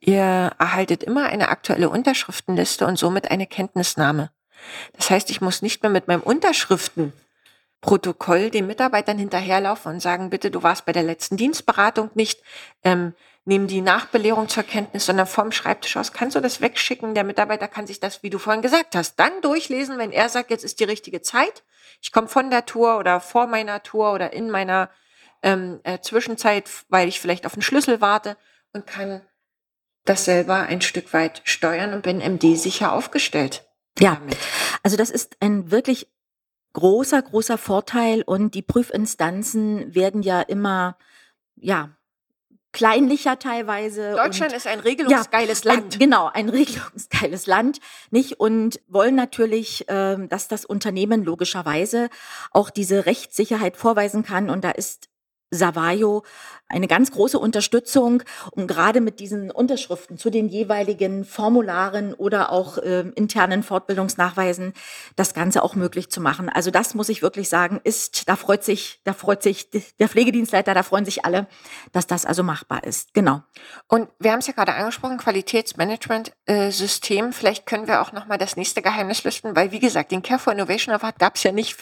ihr 0.00 0.52
erhaltet 0.58 1.02
immer 1.02 1.26
eine 1.26 1.48
aktuelle 1.48 1.90
Unterschriftenliste 1.90 2.86
und 2.86 2.98
somit 2.98 3.30
eine 3.30 3.46
Kenntnisnahme. 3.46 4.30
Das 4.94 5.10
heißt, 5.10 5.30
ich 5.30 5.40
muss 5.40 5.62
nicht 5.62 5.82
mehr 5.82 5.90
mit 5.90 6.08
meinem 6.08 6.22
Unterschriftenprotokoll 6.22 8.50
den 8.50 8.66
Mitarbeitern 8.66 9.18
hinterherlaufen 9.18 9.92
und 9.92 10.00
sagen, 10.00 10.30
bitte, 10.30 10.50
du 10.50 10.62
warst 10.62 10.84
bei 10.84 10.92
der 10.92 11.04
letzten 11.04 11.36
Dienstberatung 11.36 12.10
nicht, 12.14 12.42
ähm, 12.82 13.14
nehmen 13.44 13.66
die 13.66 13.80
Nachbelehrung 13.80 14.48
zur 14.48 14.62
Kenntnis, 14.62 15.06
sondern 15.06 15.26
vom 15.26 15.52
Schreibtisch 15.52 15.96
aus 15.96 16.12
kannst 16.12 16.36
du 16.36 16.40
das 16.40 16.60
wegschicken. 16.60 17.14
Der 17.14 17.24
Mitarbeiter 17.24 17.66
kann 17.66 17.86
sich 17.86 17.98
das, 17.98 18.22
wie 18.22 18.30
du 18.30 18.38
vorhin 18.38 18.62
gesagt 18.62 18.94
hast, 18.94 19.16
dann 19.16 19.40
durchlesen, 19.40 19.96
wenn 19.96 20.12
er 20.12 20.28
sagt, 20.28 20.50
jetzt 20.50 20.64
ist 20.64 20.80
die 20.80 20.84
richtige 20.84 21.22
Zeit. 21.22 21.64
Ich 22.02 22.12
komme 22.12 22.28
von 22.28 22.50
der 22.50 22.66
Tour 22.66 22.98
oder 22.98 23.20
vor 23.20 23.46
meiner 23.46 23.82
Tour 23.82 24.12
oder 24.12 24.34
in 24.34 24.50
meiner 24.50 24.90
ähm, 25.42 25.80
äh, 25.84 26.00
Zwischenzeit, 26.00 26.68
weil 26.88 27.08
ich 27.08 27.20
vielleicht 27.20 27.46
auf 27.46 27.54
einen 27.54 27.62
Schlüssel 27.62 28.02
warte 28.02 28.36
und 28.74 28.86
kann 28.86 29.22
das 30.08 30.24
selber 30.24 30.62
ein 30.62 30.80
Stück 30.80 31.12
weit 31.12 31.42
steuern 31.44 31.92
und 31.92 32.02
bin 32.02 32.18
MD 32.18 32.56
sicher 32.56 32.92
aufgestellt. 32.92 33.64
Ja, 33.98 34.16
damit. 34.16 34.38
also 34.82 34.96
das 34.96 35.10
ist 35.10 35.36
ein 35.40 35.70
wirklich 35.70 36.08
großer, 36.72 37.20
großer 37.20 37.58
Vorteil 37.58 38.22
und 38.22 38.54
die 38.54 38.62
Prüfinstanzen 38.62 39.94
werden 39.94 40.22
ja 40.22 40.40
immer, 40.40 40.96
ja, 41.56 41.90
kleinlicher 42.72 43.38
teilweise. 43.38 44.14
Deutschland 44.14 44.52
ist 44.52 44.66
ein 44.66 44.80
regelungsgeiles 44.80 45.64
ja, 45.64 45.72
Land. 45.72 45.94
Ein, 45.94 45.98
genau, 45.98 46.30
ein 46.32 46.48
regelungsgeiles 46.50 47.46
Land, 47.46 47.80
nicht? 48.10 48.38
Und 48.38 48.80
wollen 48.86 49.14
natürlich, 49.14 49.86
ähm, 49.88 50.28
dass 50.28 50.48
das 50.48 50.64
Unternehmen 50.64 51.24
logischerweise 51.24 52.08
auch 52.52 52.70
diese 52.70 53.06
Rechtssicherheit 53.06 53.76
vorweisen 53.76 54.22
kann. 54.22 54.50
Und 54.50 54.62
da 54.64 54.70
ist 54.70 55.08
Savayo 55.50 56.24
eine 56.68 56.86
ganz 56.86 57.10
große 57.10 57.38
Unterstützung, 57.38 58.22
um 58.52 58.66
gerade 58.66 59.00
mit 59.00 59.20
diesen 59.20 59.50
Unterschriften 59.50 60.18
zu 60.18 60.30
den 60.30 60.48
jeweiligen 60.48 61.24
Formularen 61.24 62.14
oder 62.14 62.52
auch 62.52 62.78
äh, 62.78 63.00
internen 63.14 63.62
Fortbildungsnachweisen 63.62 64.74
das 65.16 65.34
Ganze 65.34 65.62
auch 65.62 65.74
möglich 65.74 66.10
zu 66.10 66.20
machen. 66.20 66.48
Also 66.48 66.70
das 66.70 66.94
muss 66.94 67.08
ich 67.08 67.22
wirklich 67.22 67.48
sagen, 67.48 67.80
ist, 67.84 68.28
da 68.28 68.36
freut 68.36 68.64
sich, 68.64 69.00
da 69.04 69.14
freut 69.14 69.42
sich 69.42 69.70
der 69.70 70.08
Pflegedienstleiter, 70.08 70.74
da 70.74 70.82
freuen 70.82 71.04
sich 71.04 71.24
alle, 71.24 71.46
dass 71.92 72.06
das 72.06 72.26
also 72.26 72.42
machbar 72.42 72.84
ist. 72.84 73.14
Genau. 73.14 73.42
Und 73.86 74.08
wir 74.18 74.32
haben 74.32 74.40
es 74.40 74.46
ja 74.46 74.52
gerade 74.52 74.74
angesprochen, 74.74 75.18
Qualitätsmanagement-System. 75.18 77.28
Äh, 77.28 77.32
Vielleicht 77.32 77.66
können 77.66 77.86
wir 77.86 78.02
auch 78.02 78.12
nochmal 78.12 78.38
das 78.38 78.56
nächste 78.56 78.82
Geheimnis 78.82 79.24
lüften, 79.24 79.56
weil 79.56 79.72
wie 79.72 79.80
gesagt, 79.80 80.12
den 80.12 80.22
Care 80.22 80.38
for 80.38 80.52
Innovation 80.52 80.94
Award 80.94 81.18
gab 81.18 81.36
es 81.36 81.42
ja 81.42 81.52
nicht 81.52 81.76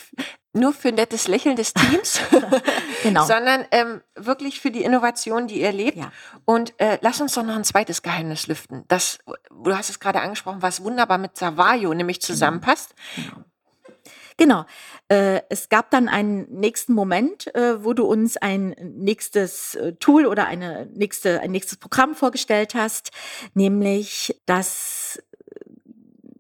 nur 0.57 0.73
für 0.73 0.91
nettes 0.91 1.29
Lächeln 1.29 1.55
des 1.55 1.75
Teams, 1.75 2.21
genau. 3.03 3.25
sondern 3.27 3.67
ähm, 3.71 4.01
wirklich 4.17 4.61
für 4.61 4.71
die 4.71 4.76
Innovation, 4.83 5.47
die 5.47 5.61
ihr 5.61 5.73
lebt. 5.73 5.97
Ja. 5.97 6.13
Und 6.45 6.75
äh, 6.79 6.99
lass 7.01 7.21
uns 7.21 7.35
doch 7.35 7.43
noch 7.43 7.57
ein 7.57 7.65
zweites 7.65 8.03
Geheimnis 8.03 8.47
lüften. 8.47 8.85
Das, 8.89 9.19
du 9.51 9.77
hast 9.77 9.91
es 9.91 10.01
gerade 10.01 10.21
angesprochen, 10.21 10.63
was 10.63 10.83
wunderbar 10.83 11.19
mit 11.19 11.37
Savayo 11.37 11.93
nämlich 11.95 12.21
genau. 12.21 12.27
zusammenpasst. 12.27 12.95
Genau. 13.17 13.45
Genau. 14.39 14.67
Äh, 15.09 15.41
es 15.49 15.69
gab 15.69 15.91
dann 15.91 16.09
einen 16.09 16.47
nächsten 16.51 16.93
Moment, 16.93 17.55
äh, 17.55 17.83
wo 17.83 17.95
du 17.95 18.05
uns 18.05 18.37
ein 18.37 18.77
nächstes 18.81 19.77
äh, 19.77 19.95
Tool 19.95 20.27
oder 20.27 20.47
eine 20.47 20.91
nächste, 20.95 21.41
ein 21.41 21.53
nächstes 21.53 21.79
Programm 21.79 22.15
vorgestellt 22.15 22.75
hast, 22.75 23.13
nämlich 23.55 24.39
das 24.45 25.23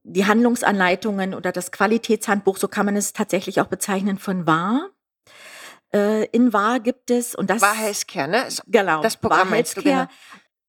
die 0.08 0.26
Handlungsanleitungen 0.26 1.34
oder 1.34 1.50
das 1.50 1.72
Qualitätshandbuch, 1.72 2.58
so 2.58 2.68
kann 2.68 2.86
man 2.86 2.96
es 2.96 3.12
tatsächlich 3.12 3.60
auch 3.60 3.66
bezeichnen, 3.66 4.18
von 4.18 4.46
WAR. 4.46 4.90
Äh, 5.94 6.26
in 6.26 6.52
WAR 6.52 6.80
gibt 6.80 7.10
es, 7.10 7.34
und 7.34 7.50
das. 7.50 7.62
WAR 7.62 7.74
Healthcare, 7.74 8.28
ne? 8.28 8.48
Genau. 8.66 9.02
Das 9.02 9.16
Programm 9.16 9.50
du, 9.50 9.82
genau. 9.82 10.06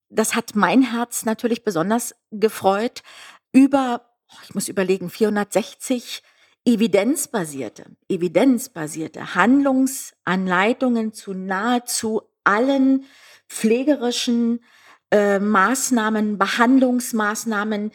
Das 0.10 0.36
hat 0.36 0.56
mein 0.56 0.84
Herz 0.84 1.26
natürlich 1.26 1.64
besonders 1.64 2.16
gefreut. 2.32 3.04
Über, 3.52 4.02
oh, 4.30 4.38
ich 4.44 4.56
muss 4.56 4.68
überlegen, 4.70 5.10
460 5.10 6.24
evidenzbasierte, 6.66 7.86
evidenzbasierte 8.10 9.36
Handlungsanleitungen 9.36 11.14
zu 11.14 11.34
nahezu 11.34 12.24
allen 12.44 13.06
pflegerischen 13.48 14.64
äh, 15.12 15.40
Maßnahmen, 15.40 16.38
Behandlungsmaßnahmen, 16.38 17.92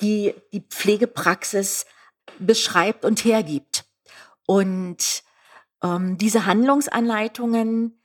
die 0.00 0.34
die 0.52 0.60
Pflegepraxis 0.60 1.84
beschreibt 2.38 3.04
und 3.04 3.24
hergibt. 3.24 3.84
Und 4.46 5.23
ähm, 5.84 6.18
diese 6.18 6.46
Handlungsanleitungen 6.46 8.00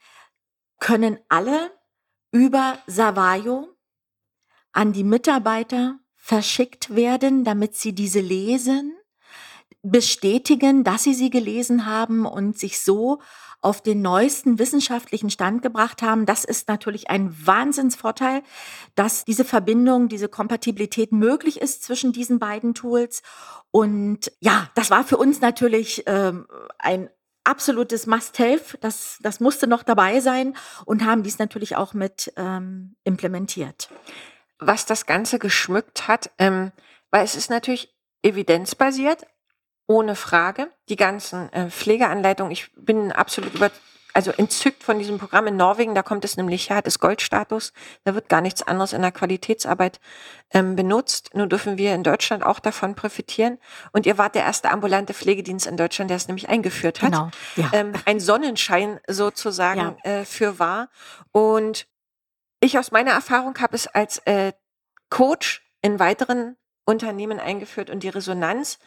können 0.80 1.18
alle 1.30 1.72
über 2.32 2.78
Savayo 2.86 3.70
an 4.72 4.94
die 4.94 5.04
Mitarbeiter 5.04 6.00
verschickt 6.15 6.96
werden, 6.96 7.44
damit 7.44 7.76
sie 7.76 7.94
diese 7.94 8.20
lesen, 8.20 8.94
bestätigen, 9.82 10.84
dass 10.84 11.04
sie 11.04 11.13
sie 11.13 11.30
gelesen 11.30 11.86
haben 11.86 12.26
und 12.26 12.60
sich 12.60 12.80
so 12.82 13.20
auf 13.62 13.82
den 13.82 14.02
neuesten 14.02 14.58
wissenschaftlichen 14.58 15.30
Stand 15.30 15.62
gebracht 15.62 16.02
haben. 16.02 16.26
Das 16.26 16.46
ist 16.46 16.70
natürlich 16.70 17.10
ein 17.10 17.36
Wahnsinnsvorteil, 17.46 18.42
dass 18.96 19.26
diese 19.26 19.44
Verbindung, 19.44 20.08
diese 20.08 20.30
Kompatibilität 20.30 21.12
möglich 21.12 21.60
ist 21.60 21.84
zwischen 21.84 22.13
diesen 22.13 22.39
beiden 22.39 22.74
Tools. 22.74 23.22
Und 23.72 24.32
ja, 24.39 24.70
das 24.76 24.92
war 24.92 25.04
für 25.04 25.18
uns 25.18 25.42
natürlich 25.42 26.04
ähm, 26.06 26.48
ein 26.78 27.10
absolutes 27.50 28.06
Must-Have. 28.08 28.78
Das, 28.80 29.18
das 29.22 29.40
musste 29.40 29.68
noch 29.68 29.84
dabei 29.84 30.20
sein 30.20 30.56
und 30.86 31.04
haben 31.04 31.24
dies 31.24 31.40
natürlich 31.40 31.76
auch 31.76 31.94
mit 31.94 32.32
ähm, 32.38 32.96
implementiert. 33.04 33.90
Was 34.60 34.86
das 34.86 35.06
Ganze 35.06 35.40
geschmückt 35.40 36.08
hat, 36.08 36.32
ähm, 36.38 36.72
weil 37.12 37.24
es 37.24 37.36
ist 37.36 37.50
natürlich 37.50 37.94
evidenzbasiert, 38.22 39.26
ohne 39.88 40.16
Frage. 40.16 40.70
Die 40.90 40.96
ganzen 40.96 41.52
äh, 41.52 41.70
Pflegeanleitungen, 41.70 42.52
ich 42.52 42.72
bin 42.76 43.12
absolut 43.12 43.56
über, 43.56 43.72
also 44.13 44.32
entzückt 44.32 44.84
von 44.84 45.00
diesem 45.00 45.17
Programm 45.17 45.48
in 45.48 45.58
Norwegen. 45.58 45.95
Da 45.95 46.04
kommt 46.04 46.26
es 46.26 46.38
nämlich 46.38 46.69
her, 46.69 46.78
hat 46.78 46.88
es 46.88 47.00
Goldstatus. 47.00 47.74
Da 48.04 48.15
wird 48.15 48.30
gar 48.30 48.41
nichts 48.41 48.62
anderes 48.62 48.93
in 48.93 49.02
der 49.02 49.12
Qualitätsarbeit 49.12 50.00
ähm, 50.52 50.76
benutzt. 50.76 51.36
Nur 51.36 51.48
dürfen 51.48 51.78
wir 51.78 51.93
in 51.93 52.04
Deutschland 52.04 52.43
auch 52.43 52.60
davon 52.60 52.95
profitieren. 52.95 53.60
Und 53.91 54.06
ihr 54.06 54.17
wart 54.17 54.36
der 54.36 54.43
erste 54.43 54.72
ambulante 54.72 55.13
Pflegedienst 55.13 55.67
in 55.67 55.78
Deutschland, 55.78 56.10
der 56.10 56.17
es 56.17 56.28
nämlich 56.28 56.50
eingeführt 56.50 57.02
hat. 57.02 57.12
Genau. 57.12 57.30
Ja. 57.56 57.69
Ähm, 57.74 57.93
ein 58.06 58.19
Sonnenschein 58.19 59.00
sozusagen 59.08 59.98
ja. 60.04 60.12
äh, 60.12 60.26
für 60.26 60.60
wahr. 60.60 60.89
Und 61.32 61.88
ich 62.60 62.78
aus 62.78 62.91
meiner 62.91 63.12
Erfahrung 63.12 63.58
habe 63.60 63.76
es 63.76 63.88
als 63.88 64.17
äh, 64.19 64.54
Coach 65.10 65.62
in 65.82 66.00
weiteren 66.00 66.58
Unternehmen 66.86 67.39
eingeführt 67.39 67.89
und 67.89 68.02
die 68.02 68.10
Resonanz 68.10 68.80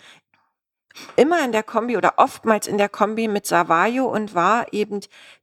immer 1.16 1.44
in 1.44 1.52
der 1.52 1.62
Kombi 1.62 1.96
oder 1.96 2.14
oftmals 2.16 2.66
in 2.66 2.78
der 2.78 2.88
Kombi 2.88 3.28
mit 3.28 3.46
Savayo 3.46 4.06
und 4.06 4.34
war 4.34 4.72
eben 4.72 5.00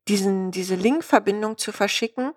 diesen, 0.07 0.51
diese 0.51 0.75
Linkverbindung 0.75 1.57
zu 1.57 1.71
verschicken, 1.71 2.33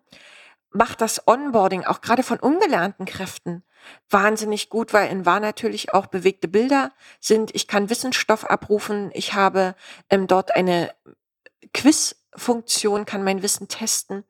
macht 0.71 1.01
das 1.01 1.27
Onboarding 1.27 1.85
auch 1.85 2.01
gerade 2.01 2.23
von 2.23 2.39
ungelernten 2.39 3.07
Kräften 3.07 3.63
wahnsinnig 4.11 4.69
gut, 4.69 4.93
weil 4.93 5.11
in 5.11 5.27
war 5.27 5.41
natürlich 5.41 5.95
auch 5.95 6.07
bewegte 6.07 6.49
Bilder 6.49 6.93
sind. 7.21 7.55
Ich 7.55 7.67
kann 7.67 7.91
Wissensstoff 7.91 8.45
abrufen. 8.45 9.11
Ich 9.15 9.35
habe 9.35 9.75
ähm, 10.11 10.27
dort 10.27 10.55
eine 10.55 10.95
Quizfunktion, 11.75 13.05
kann 13.05 13.25
mein 13.25 13.43
Wissen 13.43 13.69
testen 13.69 14.25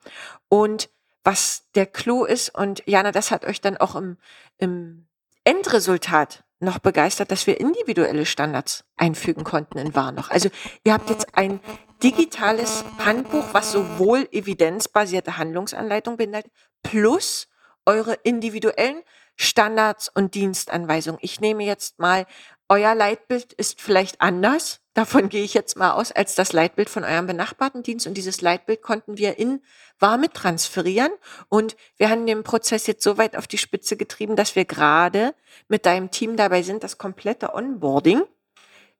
und 0.48 0.90
was 1.24 1.64
der 1.74 1.86
Clou 1.86 2.24
ist. 2.24 2.54
Und 2.54 2.82
Jana, 2.86 3.12
das 3.12 3.30
hat 3.30 3.44
euch 3.44 3.60
dann 3.60 3.76
auch 3.76 3.94
im, 3.94 4.16
im 4.58 5.06
Endresultat 5.44 6.44
noch 6.62 6.78
begeistert, 6.78 7.30
dass 7.30 7.46
wir 7.46 7.60
individuelle 7.60 8.24
Standards 8.24 8.84
einfügen 8.96 9.44
konnten 9.44 9.78
in 9.78 9.94
Warnoch. 9.94 10.30
Also 10.30 10.48
ihr 10.84 10.92
habt 10.92 11.10
jetzt 11.10 11.36
ein 11.36 11.60
digitales 12.02 12.84
Handbuch, 13.04 13.44
was 13.52 13.72
sowohl 13.72 14.28
evidenzbasierte 14.32 15.38
Handlungsanleitung 15.38 16.16
beinhaltet, 16.16 16.52
plus 16.82 17.48
eure 17.84 18.14
individuellen 18.14 19.02
Standards 19.36 20.08
und 20.08 20.34
Dienstanweisungen. 20.34 21.18
Ich 21.22 21.40
nehme 21.40 21.64
jetzt 21.64 21.98
mal 21.98 22.26
euer 22.72 22.94
Leitbild 22.94 23.52
ist 23.52 23.82
vielleicht 23.82 24.22
anders. 24.22 24.80
Davon 24.94 25.28
gehe 25.28 25.44
ich 25.44 25.52
jetzt 25.52 25.76
mal 25.76 25.90
aus, 25.90 26.10
als 26.10 26.34
das 26.34 26.54
Leitbild 26.54 26.88
von 26.88 27.04
eurem 27.04 27.26
benachbarten 27.26 27.82
Dienst. 27.82 28.06
Und 28.06 28.14
dieses 28.14 28.40
Leitbild 28.40 28.80
konnten 28.80 29.18
wir 29.18 29.38
in 29.38 29.60
war 29.98 30.16
mit 30.16 30.32
transferieren. 30.32 31.12
Und 31.50 31.76
wir 31.98 32.08
haben 32.08 32.24
den 32.26 32.44
Prozess 32.44 32.86
jetzt 32.86 33.04
so 33.04 33.18
weit 33.18 33.36
auf 33.36 33.46
die 33.46 33.58
Spitze 33.58 33.98
getrieben, 33.98 34.36
dass 34.36 34.56
wir 34.56 34.64
gerade 34.64 35.34
mit 35.68 35.84
deinem 35.84 36.10
Team 36.10 36.38
dabei 36.38 36.62
sind, 36.62 36.82
das 36.82 36.96
komplette 36.96 37.54
Onboarding 37.54 38.22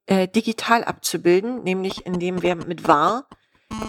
äh, 0.05 0.29
digital 0.29 0.85
abzubilden, 0.85 1.63
nämlich 1.63 2.05
indem 2.05 2.43
wir 2.43 2.55
mit 2.57 2.87
VAR 2.87 3.27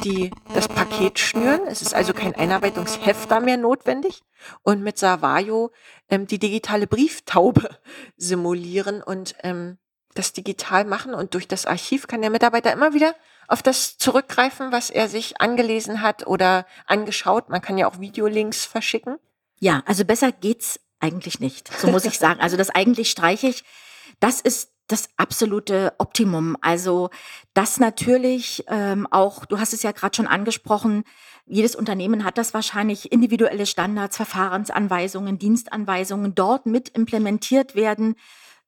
die 0.04 0.32
das 0.54 0.68
Paket 0.68 1.20
schnüren. 1.20 1.62
Es 1.68 1.82
ist 1.82 1.94
also 1.94 2.14
kein 2.14 2.36
Einarbeitungshefter 2.36 3.40
mehr 3.40 3.58
notwendig. 3.58 4.22
Und 4.62 4.84
mit 4.84 4.98
Savayo 4.98 5.72
ähm, 6.10 6.28
die 6.28 6.40
digitale 6.40 6.88
Brieftaube 6.88 7.70
simulieren 8.18 9.02
und 9.02 9.36
ähm, 9.44 9.78
das 10.14 10.34
digital 10.34 10.86
machen. 10.86 11.14
Und 11.14 11.34
durch 11.34 11.48
das 11.48 11.66
Archiv 11.66 12.08
kann 12.08 12.22
der 12.22 12.30
Mitarbeiter 12.30 12.72
immer 12.72 12.94
wieder 12.94 13.16
auf 13.48 13.62
das 13.62 13.98
zurückgreifen, 13.98 14.72
was 14.72 14.90
er 14.90 15.08
sich 15.08 15.42
angelesen 15.42 16.02
hat 16.02 16.28
oder 16.28 16.66
angeschaut. 16.86 17.50
Man 17.50 17.62
kann 17.62 17.78
ja 17.78 17.88
auch 17.88 18.00
Videolinks 18.00 18.66
verschicken. 18.66 19.18
Ja, 19.60 19.84
also 19.86 20.06
besser 20.06 20.32
geht's 20.32 20.80
eigentlich 21.00 21.40
nicht. 21.40 21.72
So 21.78 21.88
muss 21.88 22.06
ich 22.06 22.18
sagen. 22.18 22.40
Also 22.40 22.58
das 22.58 22.70
eigentlich 22.70 23.10
streiche 23.10 23.48
ich. 23.48 23.64
Das 24.20 24.42
ist 24.42 24.73
das 24.94 25.10
absolute 25.18 25.94
Optimum. 25.98 26.56
Also 26.62 27.10
das 27.54 27.80
natürlich 27.80 28.64
ähm, 28.68 29.08
auch, 29.10 29.46
du 29.46 29.60
hast 29.60 29.74
es 29.74 29.84
ja 29.84 29.92
gerade 29.92 30.16
schon 30.16 30.28
angesprochen, 30.28 31.04
jedes 31.46 31.76
Unternehmen 31.76 32.24
hat 32.24 32.38
das 32.38 32.54
wahrscheinlich, 32.54 33.12
individuelle 33.12 33.66
Standards, 33.66 34.16
Verfahrensanweisungen, 34.16 35.40
Dienstanweisungen 35.40 36.36
dort 36.36 36.66
mit 36.66 36.90
implementiert 36.90 37.76
werden. 37.76 38.16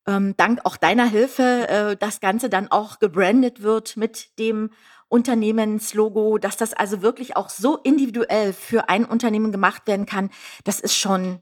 Ähm, 0.06 0.34
dank 0.36 0.60
auch 0.64 0.76
deiner 0.76 1.06
Hilfe 1.06 1.68
äh, 1.68 1.96
das 1.96 2.20
Ganze 2.20 2.50
dann 2.50 2.70
auch 2.70 2.98
gebrandet 2.98 3.62
wird 3.62 3.96
mit 3.96 4.38
dem 4.38 4.70
Unternehmenslogo, 5.08 6.38
dass 6.38 6.56
das 6.56 6.74
also 6.74 7.02
wirklich 7.02 7.36
auch 7.36 7.48
so 7.48 7.76
individuell 7.76 8.52
für 8.52 8.88
ein 8.88 9.04
Unternehmen 9.04 9.52
gemacht 9.52 9.86
werden 9.86 10.04
kann, 10.04 10.30
das 10.64 10.80
ist 10.80 10.96
schon, 10.96 11.40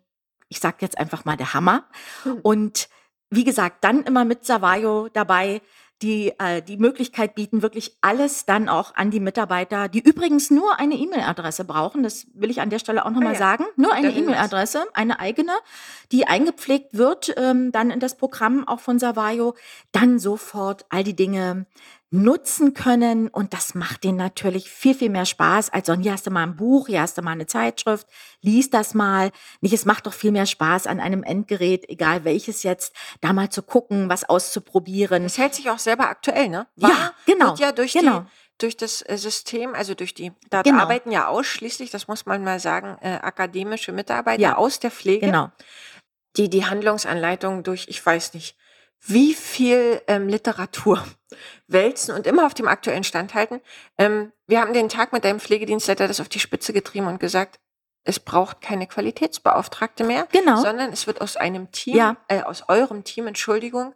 ich 0.48 0.60
sage 0.60 0.76
jetzt 0.80 0.98
einfach 0.98 1.24
mal 1.24 1.36
der 1.36 1.54
Hammer. 1.54 1.84
Mhm. 2.24 2.40
Und 2.42 2.88
wie 3.34 3.44
gesagt, 3.44 3.84
dann 3.84 4.04
immer 4.04 4.24
mit 4.24 4.44
Savayo 4.44 5.08
dabei, 5.12 5.60
die 6.02 6.32
äh, 6.38 6.60
die 6.60 6.76
Möglichkeit 6.76 7.34
bieten, 7.34 7.62
wirklich 7.62 7.96
alles 8.00 8.44
dann 8.44 8.68
auch 8.68 8.94
an 8.94 9.10
die 9.10 9.20
Mitarbeiter, 9.20 9.88
die 9.88 10.00
übrigens 10.00 10.50
nur 10.50 10.78
eine 10.78 10.94
E-Mail-Adresse 10.94 11.64
brauchen, 11.64 12.02
das 12.02 12.26
will 12.34 12.50
ich 12.50 12.60
an 12.60 12.70
der 12.70 12.78
Stelle 12.78 13.06
auch 13.06 13.10
nochmal 13.10 13.28
ah, 13.28 13.32
ja. 13.32 13.38
sagen, 13.38 13.64
nur 13.76 13.92
eine 13.92 14.10
E-Mail-Adresse, 14.10 14.86
eine 14.92 15.20
eigene, 15.20 15.52
die 16.12 16.26
eingepflegt 16.26 16.96
wird, 16.96 17.32
ähm, 17.36 17.72
dann 17.72 17.90
in 17.90 18.00
das 18.00 18.16
Programm 18.16 18.66
auch 18.66 18.80
von 18.80 18.98
Savayo, 18.98 19.54
dann 19.92 20.18
sofort 20.18 20.84
all 20.90 21.04
die 21.04 21.16
Dinge 21.16 21.66
nutzen 22.10 22.74
können. 22.74 23.28
Und 23.28 23.52
das 23.52 23.74
macht 23.74 24.04
denen 24.04 24.18
natürlich 24.18 24.70
viel, 24.70 24.94
viel 24.94 25.10
mehr 25.10 25.26
Spaß, 25.26 25.70
als 25.70 25.86
so, 25.86 25.94
hier 25.94 26.12
hast 26.12 26.26
du 26.26 26.30
mal 26.30 26.44
ein 26.44 26.56
Buch, 26.56 26.86
hier 26.86 27.00
hast 27.00 27.18
du 27.18 27.22
mal 27.22 27.32
eine 27.32 27.46
Zeitschrift, 27.46 28.06
lies 28.40 28.70
das 28.70 28.94
mal. 28.94 29.32
Nicht, 29.60 29.72
es 29.72 29.84
macht 29.84 30.06
doch 30.06 30.12
viel 30.12 30.32
mehr 30.32 30.46
Spaß, 30.46 30.86
an 30.86 31.00
einem 31.00 31.22
Endgerät, 31.22 31.88
egal 31.88 32.24
welches 32.24 32.62
jetzt, 32.62 32.94
da 33.20 33.32
mal 33.32 33.50
zu 33.50 33.62
gucken, 33.62 34.08
was 34.08 34.28
auszuprobieren. 34.28 35.24
Es 35.24 35.38
hält 35.38 35.54
sich 35.54 35.70
auch 35.70 35.78
selber 35.78 36.08
aktuell, 36.08 36.48
ne? 36.48 36.66
War, 36.76 36.90
ja, 36.90 37.12
genau. 37.26 37.48
Wird 37.48 37.58
ja 37.58 37.72
durch 37.72 37.92
genau. 37.92 38.20
die 38.20 38.26
durch 38.58 38.76
das 38.76 39.02
äh, 39.02 39.18
System, 39.18 39.74
also 39.74 39.94
durch 39.94 40.14
die, 40.14 40.32
da 40.48 40.62
genau. 40.62 40.82
arbeiten 40.82 41.10
ja 41.10 41.26
ausschließlich, 41.26 41.90
das 41.90 42.06
muss 42.06 42.24
man 42.24 42.44
mal 42.44 42.60
sagen, 42.60 42.96
äh, 43.00 43.18
akademische 43.20 43.92
Mitarbeiter 43.92 44.40
ja. 44.40 44.56
aus 44.56 44.78
der 44.78 44.92
Pflege, 44.92 45.26
genau. 45.26 45.50
die 46.36 46.48
die 46.48 46.64
Handlungsanleitung 46.64 47.64
durch, 47.64 47.88
ich 47.88 48.04
weiß 48.04 48.34
nicht, 48.34 48.56
wie 49.00 49.34
viel 49.34 50.00
ähm, 50.06 50.28
Literatur 50.28 51.04
wälzen 51.66 52.14
und 52.14 52.26
immer 52.26 52.46
auf 52.46 52.54
dem 52.54 52.68
aktuellen 52.68 53.04
Stand 53.04 53.34
halten. 53.34 53.60
Ähm, 53.98 54.32
wir 54.46 54.60
haben 54.60 54.72
den 54.72 54.88
Tag 54.88 55.12
mit 55.12 55.24
deinem 55.24 55.40
Pflegedienstleiter 55.40 56.08
das 56.08 56.20
auf 56.20 56.28
die 56.28 56.40
Spitze 56.40 56.72
getrieben 56.72 57.06
und 57.06 57.20
gesagt, 57.20 57.58
es 58.04 58.20
braucht 58.20 58.60
keine 58.60 58.86
Qualitätsbeauftragte 58.86 60.04
mehr, 60.04 60.28
genau. 60.30 60.56
sondern 60.60 60.92
es 60.92 61.06
wird 61.06 61.20
aus 61.20 61.36
einem 61.36 61.72
Team, 61.72 61.96
ja. 61.96 62.16
äh, 62.28 62.42
aus 62.42 62.68
eurem 62.68 63.02
Team, 63.04 63.26
Entschuldigung, 63.26 63.94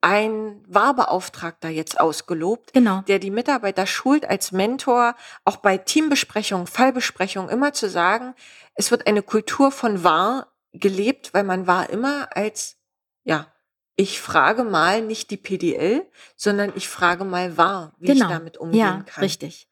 ein 0.00 0.62
Wahrbeauftragter 0.66 1.70
jetzt 1.70 1.98
ausgelobt, 1.98 2.74
genau. 2.74 3.02
der 3.08 3.18
die 3.18 3.30
Mitarbeiter 3.30 3.86
schult 3.86 4.28
als 4.28 4.52
Mentor, 4.52 5.14
auch 5.46 5.56
bei 5.56 5.78
Teambesprechungen, 5.78 6.66
Fallbesprechungen 6.66 7.48
immer 7.48 7.72
zu 7.72 7.88
sagen, 7.88 8.34
es 8.74 8.90
wird 8.90 9.06
eine 9.06 9.22
Kultur 9.22 9.70
von 9.70 10.04
Wahr 10.04 10.48
gelebt, 10.72 11.32
weil 11.32 11.44
man 11.44 11.66
war 11.66 11.88
immer 11.88 12.36
als 12.36 12.76
ja 13.22 13.46
ich 13.96 14.20
frage 14.20 14.64
mal 14.64 15.02
nicht 15.02 15.30
die 15.30 15.36
PDL, 15.36 16.06
sondern 16.36 16.72
ich 16.74 16.88
frage 16.88 17.24
mal 17.24 17.56
wahr, 17.56 17.94
wie 17.98 18.08
genau. 18.08 18.26
ich 18.26 18.32
damit 18.32 18.56
umgehen 18.58 18.80
ja, 18.80 19.02
kann. 19.06 19.22
Richtig. 19.22 19.68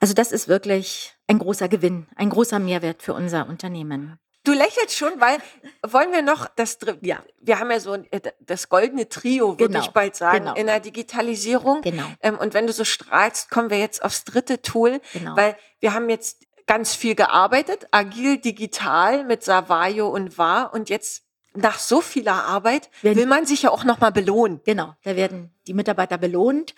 Also 0.00 0.14
das 0.14 0.32
ist 0.32 0.48
wirklich 0.48 1.14
ein 1.26 1.38
großer 1.38 1.68
Gewinn, 1.68 2.06
ein 2.16 2.30
großer 2.30 2.58
Mehrwert 2.58 3.02
für 3.02 3.14
unser 3.14 3.48
Unternehmen. 3.48 4.18
Du 4.44 4.52
lächelst 4.54 4.96
schon, 4.96 5.20
weil 5.20 5.38
wollen 5.86 6.10
wir 6.12 6.22
noch 6.22 6.48
das 6.56 6.78
ja. 7.02 7.22
wir 7.40 7.58
haben 7.58 7.70
ja 7.70 7.80
so 7.80 7.94
äh, 7.94 8.32
das 8.40 8.70
goldene 8.70 9.08
Trio, 9.08 9.58
würde 9.58 9.66
genau. 9.66 9.80
ich 9.80 9.90
bald 9.90 10.16
sagen, 10.16 10.38
genau. 10.38 10.54
in 10.54 10.66
der 10.66 10.80
Digitalisierung. 10.80 11.82
Genau. 11.82 12.04
Ähm, 12.22 12.38
und 12.38 12.54
wenn 12.54 12.66
du 12.66 12.72
so 12.72 12.84
strahlst, 12.84 13.50
kommen 13.50 13.68
wir 13.68 13.78
jetzt 13.78 14.02
aufs 14.02 14.24
dritte 14.24 14.62
Tool, 14.62 15.00
genau. 15.12 15.36
weil 15.36 15.56
wir 15.80 15.92
haben 15.92 16.08
jetzt 16.08 16.46
ganz 16.66 16.94
viel 16.94 17.14
gearbeitet, 17.14 17.88
agil, 17.90 18.38
digital 18.38 19.24
mit 19.24 19.42
Savayo 19.42 20.08
und 20.08 20.38
VAR 20.38 20.72
und 20.72 20.88
jetzt 20.88 21.24
nach 21.54 21.78
so 21.78 22.00
vieler 22.00 22.44
Arbeit 22.44 22.90
will 23.02 23.26
man 23.26 23.46
sich 23.46 23.62
ja 23.62 23.70
auch 23.70 23.84
nochmal 23.84 24.12
belohnen. 24.12 24.60
Genau, 24.64 24.94
da 25.02 25.16
werden 25.16 25.52
die 25.66 25.74
Mitarbeiter 25.74 26.18
belohnt. 26.18 26.74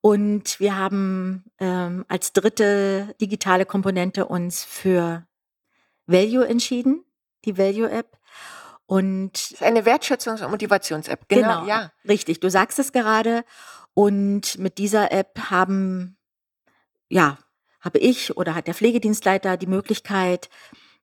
Und 0.00 0.60
wir 0.60 0.76
haben 0.76 1.44
ähm, 1.58 2.04
als 2.08 2.32
dritte 2.32 3.14
digitale 3.20 3.66
Komponente 3.66 4.26
uns 4.26 4.62
für 4.62 5.26
Value 6.06 6.46
entschieden, 6.46 7.04
die 7.44 7.58
Value-App. 7.58 8.18
Und 8.86 9.32
das 9.32 9.50
ist 9.52 9.62
eine 9.62 9.82
Wertschätzungs- 9.82 10.44
und 10.44 10.50
Motivations-App. 10.50 11.28
Genau, 11.28 11.60
genau, 11.60 11.66
ja. 11.66 11.92
Richtig, 12.08 12.40
du 12.40 12.48
sagst 12.50 12.78
es 12.78 12.92
gerade. 12.92 13.44
Und 13.94 14.58
mit 14.58 14.78
dieser 14.78 15.10
App 15.10 15.50
haben, 15.50 16.16
ja, 17.08 17.38
habe 17.80 17.98
ich 17.98 18.36
oder 18.36 18.54
hat 18.54 18.66
der 18.66 18.74
Pflegedienstleiter 18.74 19.56
die 19.56 19.66
Möglichkeit, 19.66 20.50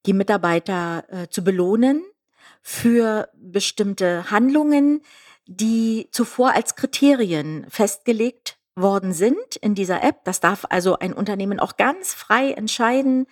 die 0.05 0.13
Mitarbeiter 0.13 1.03
äh, 1.09 1.27
zu 1.29 1.43
belohnen 1.43 2.03
für 2.63 3.29
bestimmte 3.35 4.31
Handlungen, 4.31 5.01
die 5.45 6.07
zuvor 6.11 6.53
als 6.53 6.75
Kriterien 6.75 7.65
festgelegt 7.69 8.57
worden 8.75 9.13
sind 9.13 9.57
in 9.57 9.75
dieser 9.75 10.01
App. 10.03 10.23
Das 10.23 10.39
darf 10.39 10.65
also 10.69 10.97
ein 10.97 11.13
Unternehmen 11.13 11.59
auch 11.59 11.77
ganz 11.77 12.13
frei 12.13 12.51
entscheiden, 12.51 13.27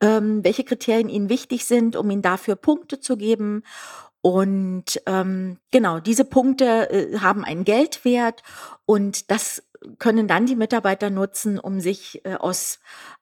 ähm, 0.00 0.42
welche 0.42 0.64
Kriterien 0.64 1.10
ihnen 1.10 1.28
wichtig 1.28 1.66
sind, 1.66 1.94
um 1.94 2.10
ihnen 2.10 2.22
dafür 2.22 2.56
Punkte 2.56 2.98
zu 2.98 3.16
geben. 3.16 3.62
Und 4.22 5.00
ähm, 5.06 5.58
genau, 5.70 6.00
diese 6.00 6.24
Punkte 6.24 6.90
äh, 6.90 7.18
haben 7.18 7.44
einen 7.44 7.64
Geldwert 7.64 8.42
und 8.86 9.30
das 9.30 9.62
können 9.98 10.26
dann 10.26 10.46
die 10.46 10.56
Mitarbeiter 10.56 11.10
nutzen, 11.10 11.58
um 11.58 11.80
sich 11.80 12.24
äh, 12.24 12.34
aus, 12.34 12.80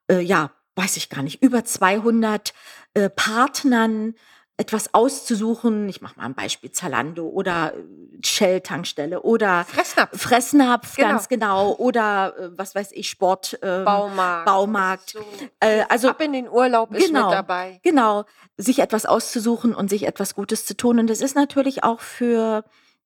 äh, 0.09 0.19
ja, 0.19 0.51
weiß 0.75 0.97
ich 0.97 1.09
gar 1.09 1.21
nicht, 1.21 1.41
über 1.41 1.63
200 1.63 2.53
äh, 2.93 3.09
Partnern 3.09 4.15
etwas 4.59 4.93
auszusuchen. 4.93 5.87
Ich 5.87 6.01
mache 6.01 6.17
mal 6.17 6.25
ein 6.25 6.35
Beispiel 6.35 6.69
Zalando 6.71 7.27
oder 7.27 7.73
äh, 7.73 8.25
Shell-Tankstelle 8.25 9.21
oder 9.21 9.63
Fressnapf, 9.63 10.21
Fressnapf 10.21 10.95
genau. 10.97 11.09
ganz 11.09 11.29
genau 11.29 11.75
oder 11.75 12.33
äh, 12.37 12.49
was 12.57 12.75
weiß 12.75 12.91
ich 12.91 13.09
Sport 13.09 13.57
ähm, 13.61 13.85
Baumarkt. 13.85 14.45
Baumarkt. 14.45 15.09
So. 15.11 15.19
Äh, 15.61 15.83
also 15.87 16.09
ab 16.09 16.21
in 16.21 16.33
den 16.33 16.49
Urlaub 16.49 16.93
ist 16.93 17.07
genau, 17.07 17.29
mit 17.29 17.37
dabei. 17.37 17.79
Genau, 17.83 18.25
sich 18.57 18.79
etwas 18.79 19.05
auszusuchen 19.05 19.73
und 19.73 19.89
sich 19.89 20.05
etwas 20.05 20.35
Gutes 20.35 20.65
zu 20.65 20.75
tun. 20.75 20.99
Und 20.99 21.09
das 21.09 21.21
ist 21.21 21.37
natürlich 21.37 21.85
auch 21.85 22.01
für 22.01 22.65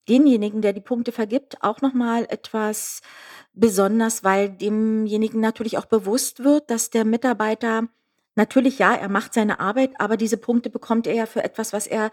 denjenigen, 0.09 0.63
der 0.63 0.73
die 0.73 0.81
Punkte 0.81 1.11
vergibt, 1.11 1.61
auch 1.61 1.81
nochmal 1.81 2.25
etwas 2.29 3.01
besonders, 3.53 4.23
weil 4.23 4.49
demjenigen 4.49 5.39
natürlich 5.39 5.77
auch 5.77 5.85
bewusst 5.85 6.43
wird, 6.43 6.71
dass 6.71 6.89
der 6.89 7.05
Mitarbeiter 7.05 7.83
Natürlich 8.35 8.79
ja, 8.79 8.93
er 8.93 9.09
macht 9.09 9.33
seine 9.33 9.59
Arbeit, 9.59 9.91
aber 9.99 10.17
diese 10.17 10.37
Punkte 10.37 10.69
bekommt 10.69 11.07
er 11.07 11.13
ja 11.13 11.25
für 11.25 11.43
etwas, 11.43 11.73
was 11.73 11.87
er 11.87 12.11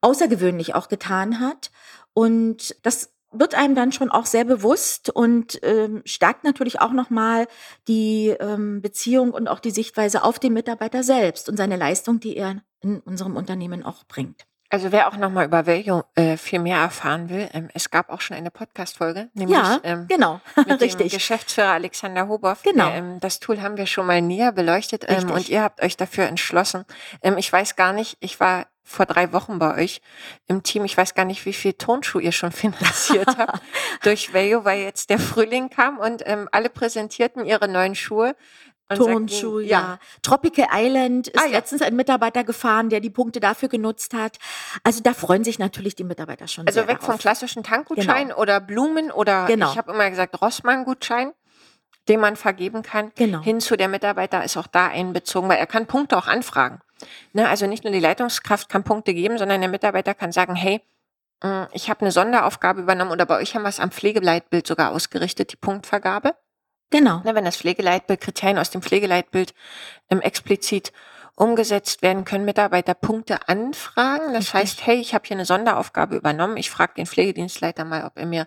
außergewöhnlich 0.00 0.74
auch 0.74 0.88
getan 0.88 1.40
hat. 1.40 1.70
Und 2.14 2.76
das 2.82 3.12
wird 3.32 3.54
einem 3.54 3.74
dann 3.74 3.92
schon 3.92 4.10
auch 4.10 4.26
sehr 4.26 4.44
bewusst 4.44 5.10
und 5.10 5.60
ähm, 5.62 6.02
stärkt 6.04 6.44
natürlich 6.44 6.80
auch 6.80 6.92
nochmal 6.92 7.46
die 7.86 8.34
ähm, 8.40 8.82
Beziehung 8.82 9.30
und 9.32 9.48
auch 9.48 9.60
die 9.60 9.70
Sichtweise 9.70 10.24
auf 10.24 10.38
den 10.38 10.52
Mitarbeiter 10.52 11.02
selbst 11.04 11.48
und 11.48 11.56
seine 11.56 11.76
Leistung, 11.76 12.18
die 12.18 12.36
er 12.36 12.62
in 12.80 12.98
unserem 13.00 13.36
Unternehmen 13.36 13.84
auch 13.84 14.04
bringt. 14.04 14.46
Also 14.70 14.92
wer 14.92 15.08
auch 15.08 15.16
nochmal 15.16 15.46
über 15.46 15.66
Value 15.66 16.04
äh, 16.14 16.36
viel 16.36 16.60
mehr 16.60 16.78
erfahren 16.78 17.28
will, 17.28 17.48
ähm, 17.52 17.68
es 17.74 17.90
gab 17.90 18.08
auch 18.08 18.20
schon 18.20 18.36
eine 18.36 18.52
Podcast-Folge, 18.52 19.28
nämlich 19.34 19.58
Ja, 19.58 19.80
ähm, 19.82 20.06
genau, 20.08 20.40
mit 20.54 20.68
dem 20.68 20.76
richtig. 20.76 21.12
Geschäftsführer 21.12 21.70
Alexander 21.70 22.28
Hoboff. 22.28 22.62
Genau. 22.62 22.86
Der, 22.86 22.94
ähm, 22.94 23.20
das 23.20 23.40
Tool 23.40 23.60
haben 23.60 23.76
wir 23.76 23.86
schon 23.86 24.06
mal 24.06 24.22
näher 24.22 24.52
beleuchtet 24.52 25.04
ähm, 25.08 25.30
und 25.30 25.48
ihr 25.48 25.62
habt 25.62 25.82
euch 25.82 25.96
dafür 25.96 26.26
entschlossen. 26.26 26.84
Ähm, 27.20 27.36
ich 27.36 27.52
weiß 27.52 27.74
gar 27.74 27.92
nicht, 27.92 28.16
ich 28.20 28.38
war 28.38 28.66
vor 28.90 29.06
drei 29.06 29.32
Wochen 29.32 29.58
bei 29.60 29.76
euch 29.76 30.00
im 30.48 30.64
Team. 30.64 30.84
Ich 30.84 30.96
weiß 30.96 31.14
gar 31.14 31.24
nicht, 31.24 31.46
wie 31.46 31.52
viel 31.52 31.74
Tonschuh 31.74 32.18
ihr 32.18 32.32
schon 32.32 32.52
finanziert 32.52 33.28
habt 33.38 33.60
durch 34.02 34.34
Value, 34.34 34.64
weil 34.64 34.80
jetzt 34.80 35.10
der 35.10 35.18
Frühling 35.18 35.70
kam 35.70 35.98
und 35.98 36.22
ähm, 36.26 36.48
alle 36.52 36.68
präsentierten 36.70 37.44
ihre 37.44 37.68
neuen 37.68 37.94
Schuhe. 37.94 38.34
Und 38.90 38.96
sagten, 38.96 39.12
Turnschuh, 39.28 39.60
ja. 39.60 39.98
Tropical 40.22 40.66
Island 40.72 41.28
ist 41.28 41.38
Ah, 41.40 41.46
ja. 41.46 41.52
letztens 41.52 41.82
ein 41.82 41.96
Mitarbeiter 41.96 42.44
gefahren, 42.44 42.90
der 42.90 43.00
die 43.00 43.10
Punkte 43.10 43.40
dafür 43.40 43.68
genutzt 43.68 44.12
hat. 44.14 44.38
Also 44.84 45.00
da 45.02 45.14
freuen 45.14 45.44
sich 45.44 45.58
natürlich 45.58 45.94
die 45.94 46.04
Mitarbeiter 46.04 46.48
schon 46.48 46.66
Also 46.66 46.80
weg 46.86 46.98
vom 46.98 47.06
darauf. 47.08 47.20
klassischen 47.20 47.62
Tankgutschein 47.62 48.32
oder 48.32 48.60
Blumen 48.60 49.10
oder 49.10 49.46
Genau. 49.46 49.70
ich 49.72 49.78
habe 49.78 49.92
immer 49.92 50.08
gesagt 50.10 50.40
Rossmann-Gutschein, 50.40 51.32
den 52.08 52.20
man 52.20 52.36
vergeben 52.36 52.82
kann, 52.82 53.12
Genau. 53.14 53.40
hin 53.40 53.60
zu 53.60 53.76
der 53.76 53.88
Mitarbeiter 53.88 54.42
ist 54.44 54.56
auch 54.56 54.66
da 54.66 54.88
einbezogen, 54.88 55.48
weil 55.48 55.58
er 55.58 55.66
kann 55.66 55.86
Punkte 55.86 56.16
auch 56.16 56.26
anfragen. 56.26 56.80
Ne, 57.32 57.48
also 57.48 57.66
nicht 57.66 57.84
nur 57.84 57.92
die 57.92 58.00
Leitungskraft 58.00 58.68
kann 58.68 58.82
Punkte 58.84 59.14
geben, 59.14 59.38
sondern 59.38 59.60
der 59.60 59.70
Mitarbeiter 59.70 60.12
kann 60.14 60.32
sagen, 60.32 60.54
hey, 60.54 60.82
mh, 61.42 61.68
ich 61.72 61.88
habe 61.88 62.00
eine 62.02 62.10
Sonderaufgabe 62.12 62.80
übernommen 62.82 63.10
oder 63.10 63.24
bei 63.24 63.38
euch 63.38 63.54
haben 63.54 63.62
wir 63.62 63.68
es 63.70 63.80
am 63.80 63.90
Pflegeleitbild 63.90 64.66
sogar 64.66 64.90
ausgerichtet, 64.92 65.52
die 65.52 65.56
Punktvergabe. 65.56 66.34
Genau. 66.90 67.20
Ne, 67.24 67.34
wenn 67.34 67.44
das 67.44 67.56
Pflegeleitbild, 67.56 68.20
Kriterien 68.20 68.58
aus 68.58 68.70
dem 68.70 68.82
Pflegeleitbild 68.82 69.54
ähm, 70.10 70.20
explizit 70.20 70.92
umgesetzt 71.36 72.02
werden, 72.02 72.24
können 72.24 72.44
Mitarbeiter 72.44 72.94
Punkte 72.94 73.48
anfragen. 73.48 74.34
Das 74.34 74.46
Richtig. 74.46 74.54
heißt, 74.54 74.86
hey, 74.86 74.96
ich 75.00 75.14
habe 75.14 75.26
hier 75.26 75.36
eine 75.36 75.44
Sonderaufgabe 75.46 76.16
übernommen. 76.16 76.56
Ich 76.56 76.70
frage 76.70 76.94
den 76.94 77.06
Pflegedienstleiter 77.06 77.84
mal, 77.84 78.04
ob 78.04 78.18
er 78.18 78.26
mir 78.26 78.46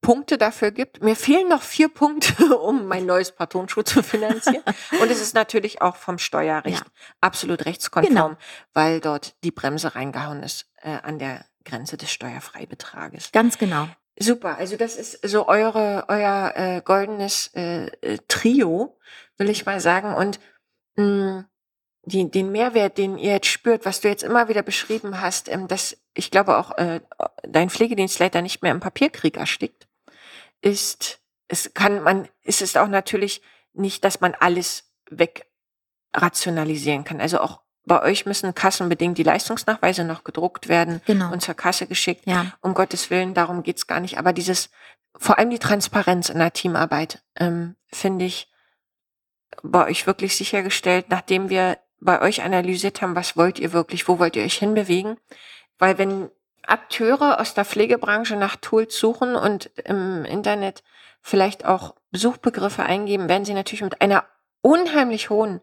Punkte 0.00 0.38
dafür 0.38 0.70
gibt. 0.70 1.02
Mir 1.02 1.14
fehlen 1.14 1.48
noch 1.48 1.62
vier 1.62 1.88
Punkte, 1.88 2.56
um 2.58 2.86
mein 2.86 3.04
neues 3.06 3.32
Paar 3.32 3.48
Tonschuh 3.48 3.82
zu 3.82 4.02
finanzieren. 4.02 4.62
Und 5.00 5.10
es 5.10 5.20
ist 5.20 5.34
natürlich 5.34 5.82
auch 5.82 5.96
vom 5.96 6.18
Steuerrecht 6.18 6.78
Ja. 6.84 6.92
absolut 7.20 7.66
rechtskonform, 7.66 8.14
Genau. 8.14 8.36
weil 8.72 9.00
dort 9.00 9.34
die 9.44 9.50
Bremse 9.50 9.94
reingehauen 9.94 10.42
ist 10.42 10.66
äh, 10.82 10.96
an 11.02 11.18
der 11.18 11.44
Grenze 11.66 11.98
des 11.98 12.10
Steuerfreibetrages. 12.10 13.30
Ganz 13.32 13.58
genau. 13.58 13.88
Super, 14.18 14.58
also 14.58 14.76
das 14.76 14.96
ist 14.96 15.26
so 15.26 15.48
eure, 15.48 16.04
euer 16.08 16.52
äh, 16.54 16.82
goldenes 16.84 17.50
äh, 17.54 17.86
äh, 18.02 18.18
Trio, 18.28 18.98
will 19.38 19.48
ich 19.48 19.64
mal 19.64 19.80
sagen. 19.80 20.14
Und 20.14 20.38
mh, 20.96 21.46
die, 22.04 22.30
den 22.30 22.52
Mehrwert, 22.52 22.98
den 22.98 23.18
ihr 23.18 23.32
jetzt 23.32 23.46
spürt, 23.46 23.84
was 23.84 24.00
du 24.00 24.08
jetzt 24.08 24.22
immer 24.22 24.48
wieder 24.48 24.62
beschrieben 24.62 25.20
hast, 25.20 25.48
ähm, 25.48 25.68
dass 25.68 25.96
ich 26.14 26.30
glaube 26.30 26.58
auch 26.58 26.76
äh, 26.76 27.00
dein 27.42 27.70
Pflegedienstleiter 27.70 28.42
nicht 28.42 28.62
mehr 28.62 28.72
im 28.72 28.80
Papierkrieg 28.80 29.36
erstickt, 29.36 29.88
ist, 30.60 31.20
es 31.48 31.72
kann 31.74 32.02
man, 32.02 32.28
ist 32.42 32.62
es 32.62 32.76
auch 32.76 32.88
natürlich 32.88 33.42
nicht, 33.72 34.04
dass 34.04 34.20
man 34.20 34.34
alles 34.34 34.92
wegrationalisieren 35.10 37.04
kann. 37.04 37.20
Also 37.20 37.40
auch 37.40 37.62
bei 37.90 38.04
euch 38.04 38.24
müssen 38.24 38.54
kassenbedingt 38.54 39.18
die 39.18 39.24
Leistungsnachweise 39.24 40.04
noch 40.04 40.22
gedruckt 40.22 40.68
werden 40.68 41.02
Genau. 41.06 41.32
und 41.32 41.42
zur 41.42 41.54
Kasse 41.56 41.88
geschickt 41.88 42.22
Ja. 42.24 42.46
um 42.60 42.72
Gottes 42.72 43.10
Willen, 43.10 43.34
darum 43.34 43.64
geht's 43.64 43.88
gar 43.88 43.98
nicht. 43.98 44.16
Aber 44.16 44.32
dieses, 44.32 44.70
vor 45.16 45.38
allem 45.38 45.50
die 45.50 45.58
Transparenz 45.58 46.28
in 46.28 46.38
der 46.38 46.52
Teamarbeit, 46.52 47.20
ähm, 47.34 47.74
finde 47.92 48.26
ich 48.26 48.48
bei 49.64 49.88
euch 49.88 50.06
wirklich 50.06 50.36
sichergestellt, 50.36 51.06
nachdem 51.08 51.50
wir 51.50 51.78
bei 51.98 52.22
euch 52.22 52.44
analysiert 52.44 53.02
haben, 53.02 53.16
was 53.16 53.36
wollt 53.36 53.58
ihr 53.58 53.72
wirklich, 53.72 54.06
wo 54.06 54.20
wollt 54.20 54.36
ihr 54.36 54.44
euch 54.44 54.58
hinbewegen. 54.58 55.16
Weil 55.80 55.98
wenn 55.98 56.30
Akteure 56.62 57.40
aus 57.40 57.54
der 57.54 57.64
Pflegebranche 57.64 58.36
nach 58.36 58.54
Tools 58.54 58.96
suchen 58.96 59.34
und 59.34 59.66
im 59.84 60.24
Internet 60.26 60.84
vielleicht 61.22 61.64
auch 61.64 61.96
Suchbegriffe 62.12 62.84
eingeben, 62.84 63.28
werden 63.28 63.44
sie 63.44 63.52
natürlich 63.54 63.82
mit 63.82 64.00
einer 64.00 64.26
unheimlich 64.62 65.28
hohen 65.28 65.60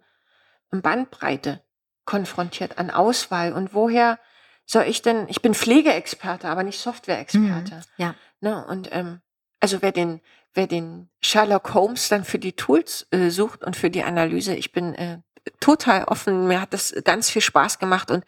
Bandbreite 0.71 1.61
konfrontiert 2.07 2.79
an 2.79 2.89
Auswahl. 2.89 3.53
Und 3.53 3.75
woher 3.75 4.17
soll 4.65 4.85
ich 4.85 5.03
denn, 5.03 5.27
ich 5.29 5.43
bin 5.43 5.53
Pflegeexperte, 5.53 6.47
aber 6.47 6.63
nicht 6.63 6.79
Softwareexperte. 6.79 7.75
Mhm. 7.75 7.81
Ja. 7.97 8.15
Ne? 8.41 8.65
Und 8.65 8.89
ähm, 8.91 9.21
also 9.59 9.83
wer 9.83 9.91
den, 9.91 10.21
wer 10.55 10.65
den 10.65 11.09
Sherlock 11.21 11.75
Holmes 11.75 12.09
dann 12.09 12.23
für 12.23 12.39
die 12.39 12.53
Tools 12.53 13.05
äh, 13.11 13.29
sucht 13.29 13.63
und 13.63 13.75
für 13.75 13.91
die 13.91 14.03
Analyse, 14.03 14.55
ich 14.55 14.71
bin 14.71 14.95
äh, 14.95 15.19
total 15.59 16.05
offen. 16.05 16.47
Mir 16.47 16.59
hat 16.59 16.73
das 16.73 16.95
ganz 17.03 17.29
viel 17.29 17.43
Spaß 17.43 17.77
gemacht 17.77 18.09
und 18.09 18.25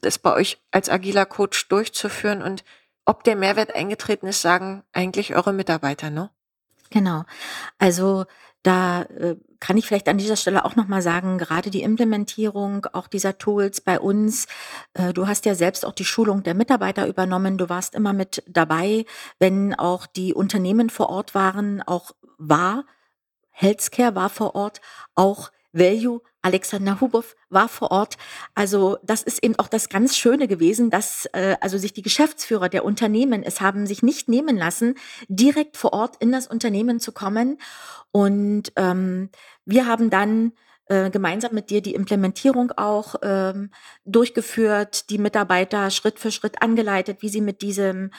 das 0.00 0.18
bei 0.18 0.32
euch 0.32 0.58
als 0.70 0.88
agiler 0.88 1.26
Coach 1.26 1.68
durchzuführen 1.68 2.42
und 2.42 2.64
ob 3.04 3.22
der 3.22 3.36
Mehrwert 3.36 3.74
eingetreten 3.74 4.26
ist, 4.26 4.42
sagen 4.42 4.82
eigentlich 4.92 5.36
eure 5.36 5.52
Mitarbeiter, 5.52 6.10
ne? 6.10 6.30
Genau. 6.90 7.24
Also 7.78 8.26
da 8.66 9.02
äh, 9.02 9.36
kann 9.60 9.76
ich 9.76 9.86
vielleicht 9.86 10.08
an 10.08 10.18
dieser 10.18 10.36
Stelle 10.36 10.64
auch 10.64 10.74
nochmal 10.74 11.00
sagen, 11.00 11.38
gerade 11.38 11.70
die 11.70 11.82
Implementierung 11.82 12.86
auch 12.92 13.06
dieser 13.06 13.38
Tools 13.38 13.80
bei 13.80 14.00
uns, 14.00 14.46
äh, 14.94 15.12
du 15.12 15.28
hast 15.28 15.46
ja 15.46 15.54
selbst 15.54 15.86
auch 15.86 15.92
die 15.92 16.04
Schulung 16.04 16.42
der 16.42 16.54
Mitarbeiter 16.54 17.06
übernommen, 17.06 17.58
du 17.58 17.68
warst 17.68 17.94
immer 17.94 18.12
mit 18.12 18.42
dabei, 18.48 19.04
wenn 19.38 19.74
auch 19.74 20.06
die 20.06 20.34
Unternehmen 20.34 20.90
vor 20.90 21.10
Ort 21.10 21.34
waren, 21.34 21.80
auch 21.82 22.10
war, 22.38 22.84
Healthcare 23.50 24.16
war 24.16 24.30
vor 24.30 24.56
Ort, 24.56 24.80
auch 25.14 25.50
Value, 25.76 26.20
Alexander 26.42 27.00
Hubow 27.00 27.24
war 27.50 27.68
vor 27.68 27.90
Ort. 27.90 28.16
Also 28.54 28.98
das 29.02 29.22
ist 29.22 29.42
eben 29.42 29.58
auch 29.58 29.68
das 29.68 29.88
ganz 29.88 30.16
Schöne 30.16 30.48
gewesen, 30.48 30.90
dass 30.90 31.26
äh, 31.32 31.56
also 31.60 31.76
sich 31.76 31.92
die 31.92 32.02
Geschäftsführer 32.02 32.68
der 32.68 32.84
Unternehmen 32.84 33.42
es 33.42 33.60
haben 33.60 33.86
sich 33.86 34.02
nicht 34.02 34.28
nehmen 34.28 34.56
lassen, 34.56 34.94
direkt 35.28 35.76
vor 35.76 35.92
Ort 35.92 36.16
in 36.20 36.32
das 36.32 36.46
Unternehmen 36.46 37.00
zu 37.00 37.12
kommen. 37.12 37.58
Und 38.12 38.72
ähm, 38.76 39.30
wir 39.64 39.86
haben 39.86 40.08
dann 40.08 40.52
äh, 40.88 41.10
gemeinsam 41.10 41.52
mit 41.52 41.70
dir 41.70 41.82
die 41.82 41.94
Implementierung 41.94 42.70
auch 42.76 43.16
ähm, 43.22 43.70
durchgeführt, 44.04 45.10
die 45.10 45.18
Mitarbeiter 45.18 45.90
Schritt 45.90 46.20
für 46.20 46.30
Schritt 46.30 46.62
angeleitet, 46.62 47.22
wie 47.22 47.28
sie 47.28 47.40
mit 47.40 47.60
diesem, 47.60 48.12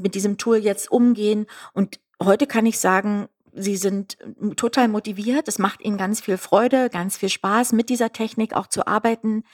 mit 0.00 0.14
diesem 0.14 0.38
Tool 0.38 0.58
jetzt 0.58 0.90
umgehen. 0.90 1.46
Und 1.72 1.98
heute 2.22 2.46
kann 2.46 2.64
ich 2.64 2.78
sagen, 2.78 3.28
Sie 3.54 3.76
sind 3.76 4.16
äh, 4.20 4.54
total 4.54 4.88
motiviert. 4.88 5.48
Es 5.48 5.58
macht 5.58 5.80
ihnen 5.82 5.98
ganz 5.98 6.20
viel 6.20 6.38
Freude, 6.38 6.90
ganz 6.90 7.16
viel 7.18 7.28
Spaß, 7.28 7.72
mit 7.72 7.88
dieser 7.90 8.12
Technik 8.12 8.54
auch 8.54 8.66
zu 8.66 8.86
arbeiten, 8.86 9.44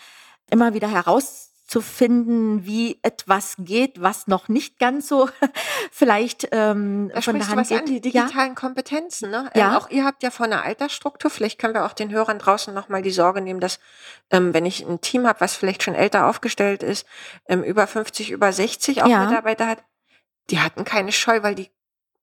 immer 0.50 0.72
wieder 0.72 0.88
herauszufinden, 0.88 2.64
wie 2.64 2.98
etwas 3.02 3.56
geht, 3.58 4.00
was 4.00 4.26
noch 4.26 4.48
nicht 4.48 4.78
ganz 4.78 5.08
so 5.08 5.28
vielleicht 5.92 6.48
ähm, 6.52 7.10
Da 7.14 7.20
von 7.20 7.36
der 7.38 7.48
Hand 7.48 7.60
was 7.60 7.72
an, 7.72 7.84
geht. 7.84 8.04
die 8.04 8.10
Ja, 8.10 8.22
digitalen 8.24 8.54
Kompetenzen. 8.54 9.30
Ne? 9.30 9.50
Ja. 9.54 9.70
Ähm, 9.70 9.76
auch 9.76 9.90
ihr 9.90 10.04
habt 10.04 10.22
ja 10.22 10.30
von 10.30 10.46
einer 10.46 10.64
Altersstruktur, 10.64 11.30
vielleicht 11.30 11.58
können 11.58 11.74
wir 11.74 11.84
auch 11.84 11.92
den 11.92 12.10
Hörern 12.10 12.38
draußen 12.38 12.72
nochmal 12.72 13.02
die 13.02 13.10
Sorge 13.10 13.40
nehmen, 13.40 13.60
dass 13.60 13.78
ähm, 14.30 14.54
wenn 14.54 14.64
ich 14.64 14.86
ein 14.86 15.00
Team 15.00 15.26
habe, 15.26 15.40
was 15.40 15.56
vielleicht 15.56 15.82
schon 15.82 15.94
älter 15.94 16.26
aufgestellt 16.26 16.82
ist, 16.82 17.06
ähm, 17.48 17.62
über 17.62 17.86
50, 17.86 18.30
über 18.30 18.52
60 18.52 19.02
auch 19.02 19.08
Ja. 19.08 19.26
Mitarbeiter 19.26 19.66
hat, 19.66 19.84
die 20.50 20.60
hatten 20.60 20.84
keine 20.84 21.12
Scheu, 21.12 21.42
weil 21.42 21.54
die, 21.54 21.68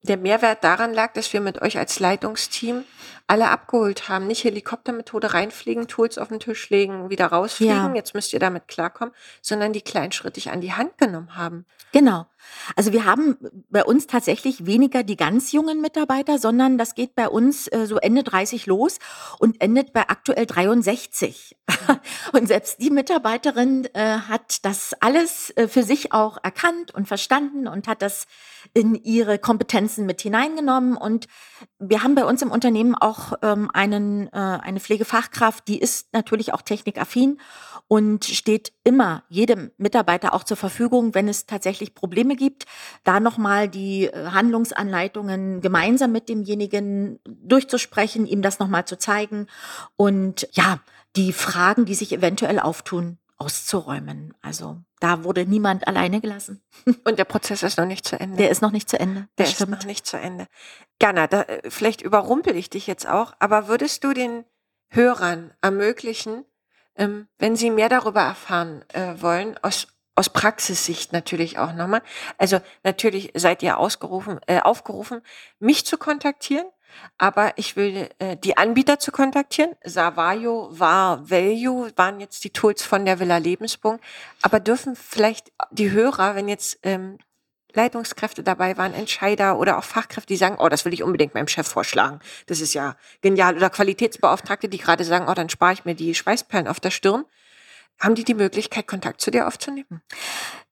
der 0.06 0.16
Mehrwert 0.16 0.64
daran 0.64 0.94
lag, 0.94 1.12
dass 1.12 1.32
wir 1.32 1.40
mit 1.40 1.60
euch 1.62 1.78
als 1.78 1.98
Leitungsteam 2.00 2.84
alle 3.28 3.50
abgeholt 3.50 4.08
haben. 4.08 4.26
Nicht 4.26 4.44
Helikoptermethode 4.44 5.34
reinfliegen, 5.34 5.88
Tools 5.88 6.16
auf 6.16 6.28
den 6.28 6.38
Tisch 6.40 6.70
legen, 6.70 7.10
wieder 7.10 7.26
rausfliegen, 7.26 7.74
Ja. 7.74 7.94
jetzt 7.94 8.14
müsst 8.14 8.32
ihr 8.32 8.38
damit 8.38 8.68
klarkommen, 8.68 9.12
sondern 9.42 9.72
die 9.72 9.80
kleinschrittig 9.80 10.50
an 10.50 10.60
die 10.60 10.72
Hand 10.72 10.96
genommen 10.98 11.36
haben. 11.36 11.66
Genau. 11.92 12.26
Also 12.76 12.92
wir 12.92 13.04
haben 13.04 13.36
bei 13.70 13.84
uns 13.84 14.06
tatsächlich 14.06 14.66
weniger 14.66 15.02
die 15.02 15.16
ganz 15.16 15.50
jungen 15.50 15.80
Mitarbeiter, 15.80 16.38
sondern 16.38 16.78
das 16.78 16.94
geht 16.94 17.16
bei 17.16 17.28
uns 17.28 17.66
äh, 17.68 17.86
so 17.86 17.96
Ende 17.96 18.22
30 18.22 18.66
los 18.66 18.98
und 19.40 19.60
endet 19.60 19.92
bei 19.92 20.08
aktuell 20.08 20.46
63. 20.46 21.56
und 22.32 22.46
selbst 22.46 22.80
die 22.80 22.90
Mitarbeiterin 22.90 23.88
äh, 23.94 24.18
hat 24.28 24.64
das 24.64 24.94
alles 25.00 25.50
äh, 25.56 25.66
für 25.66 25.82
sich 25.82 26.12
auch 26.12 26.38
erkannt 26.42 26.94
und 26.94 27.08
verstanden 27.08 27.66
und 27.66 27.88
hat 27.88 28.02
das 28.02 28.26
in 28.74 28.94
ihre 28.94 29.38
Kompetenzen 29.96 30.06
mit 30.06 30.20
hineingenommen. 30.20 30.96
Und 30.96 31.26
wir 31.78 32.02
haben 32.02 32.14
bei 32.14 32.24
uns 32.24 32.42
im 32.42 32.50
Unternehmen 32.50 32.94
auch 32.94 33.32
ähm, 33.42 33.70
einen, 33.72 34.28
äh, 34.28 34.30
eine 34.32 34.80
Pflegefachkraft, 34.80 35.66
die 35.68 35.78
ist 35.78 36.12
natürlich 36.12 36.52
auch 36.52 36.62
technikaffin 36.62 37.40
und 37.88 38.24
steht 38.24 38.72
immer 38.84 39.22
jedem 39.28 39.70
Mitarbeiter 39.78 40.34
auch 40.34 40.44
zur 40.44 40.56
Verfügung, 40.56 41.14
wenn 41.14 41.28
es 41.28 41.46
tatsächlich 41.46 41.94
Probleme 41.94 42.36
gibt, 42.36 42.66
da 43.04 43.20
nochmal 43.20 43.68
die 43.68 44.06
äh, 44.06 44.30
Handlungsanleitungen 44.30 45.60
gemeinsam 45.60 46.12
mit 46.12 46.28
demjenigen 46.28 47.18
durchzusprechen, 47.24 48.26
ihm 48.26 48.42
das 48.42 48.58
nochmal 48.58 48.84
zu 48.84 48.98
zeigen 48.98 49.46
und 49.96 50.48
ja, 50.52 50.80
die 51.14 51.32
Fragen, 51.32 51.86
die 51.86 51.94
sich 51.94 52.12
eventuell 52.12 52.58
auftun, 52.58 53.18
auszuräumen. 53.38 54.34
Also 54.42 54.78
da 55.00 55.24
wurde 55.24 55.46
niemand 55.46 55.86
alleine 55.86 56.20
gelassen. 56.20 56.62
Und 57.04 57.18
der 57.18 57.24
Prozess 57.24 57.62
ist 57.62 57.78
noch 57.78 57.86
nicht 57.86 58.06
zu 58.06 58.18
Ende. 58.18 58.36
Der 58.36 58.50
ist 58.50 58.62
noch 58.62 58.72
nicht 58.72 58.88
zu 58.88 58.98
Ende. 58.98 59.28
Der 59.38 59.44
Das 59.44 59.48
ist 59.50 59.54
stimmt. 59.56 59.70
noch 59.72 59.84
nicht 59.84 60.06
zu 60.06 60.16
Ende. 60.18 60.46
Ganna, 60.98 61.26
da, 61.26 61.42
äh, 61.42 61.70
vielleicht 61.70 62.02
überrumpel 62.02 62.56
ich 62.56 62.70
dich 62.70 62.86
jetzt 62.86 63.06
auch, 63.06 63.34
aber 63.38 63.68
würdest 63.68 64.04
du 64.04 64.12
den 64.12 64.44
Hörern 64.88 65.52
ermöglichen, 65.60 66.44
ähm, 66.96 67.28
wenn 67.38 67.56
sie 67.56 67.70
mehr 67.70 67.88
darüber 67.88 68.22
erfahren 68.22 68.84
äh, 68.92 69.20
wollen, 69.20 69.58
aus 69.62 69.88
aus 70.16 70.30
Praxissicht 70.30 71.12
natürlich 71.12 71.58
auch 71.58 71.74
nochmal. 71.74 72.02
Also 72.38 72.60
natürlich 72.82 73.32
seid 73.34 73.62
ihr 73.62 73.78
ausgerufen, 73.78 74.40
äh, 74.46 74.60
aufgerufen, 74.60 75.20
mich 75.58 75.84
zu 75.84 75.98
kontaktieren. 75.98 76.66
Aber 77.18 77.52
ich 77.56 77.76
will 77.76 78.08
äh, 78.18 78.36
die 78.36 78.56
Anbieter 78.56 78.98
zu 78.98 79.12
kontaktieren. 79.12 79.72
Savayo, 79.84 80.68
Var, 80.70 81.30
Value 81.30 81.90
waren 81.96 82.20
jetzt 82.20 82.44
die 82.44 82.50
Tools 82.50 82.82
von 82.82 83.04
der 83.04 83.20
Villa 83.20 83.38
Lebensbogen. 83.38 84.00
Aber 84.42 84.60
dürfen 84.60 84.96
vielleicht 84.96 85.52
die 85.70 85.90
Hörer, 85.90 86.34
wenn 86.34 86.48
jetzt 86.48 86.78
ähm, 86.82 87.18
Leitungskräfte 87.76 88.42
dabei 88.42 88.76
waren, 88.76 88.94
Entscheider 88.94 89.58
oder 89.58 89.78
auch 89.78 89.84
Fachkräfte, 89.84 90.28
die 90.28 90.36
sagen, 90.36 90.56
oh, 90.58 90.68
das 90.68 90.84
will 90.84 90.94
ich 90.94 91.02
unbedingt 91.02 91.34
meinem 91.34 91.48
Chef 91.48 91.68
vorschlagen. 91.68 92.20
Das 92.46 92.60
ist 92.60 92.74
ja 92.74 92.96
genial. 93.20 93.56
Oder 93.56 93.70
Qualitätsbeauftragte, 93.70 94.68
die 94.68 94.78
gerade 94.78 95.04
sagen, 95.04 95.26
oh, 95.28 95.34
dann 95.34 95.48
spare 95.48 95.74
ich 95.74 95.84
mir 95.84 95.94
die 95.94 96.14
Schweißperlen 96.14 96.66
auf 96.66 96.80
der 96.80 96.90
Stirn. 96.90 97.24
Haben 98.00 98.14
die 98.14 98.24
die 98.24 98.34
Möglichkeit, 98.34 98.86
Kontakt 98.86 99.20
zu 99.20 99.30
dir 99.30 99.46
aufzunehmen? 99.46 100.02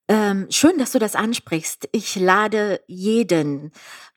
Ähm, 0.09 0.47
schön, 0.51 0.79
dass 0.79 0.93
du 0.93 0.99
das 0.99 1.15
ansprichst. 1.15 1.89
Ich 1.93 2.17
lade 2.17 2.81
jeden 2.87 3.73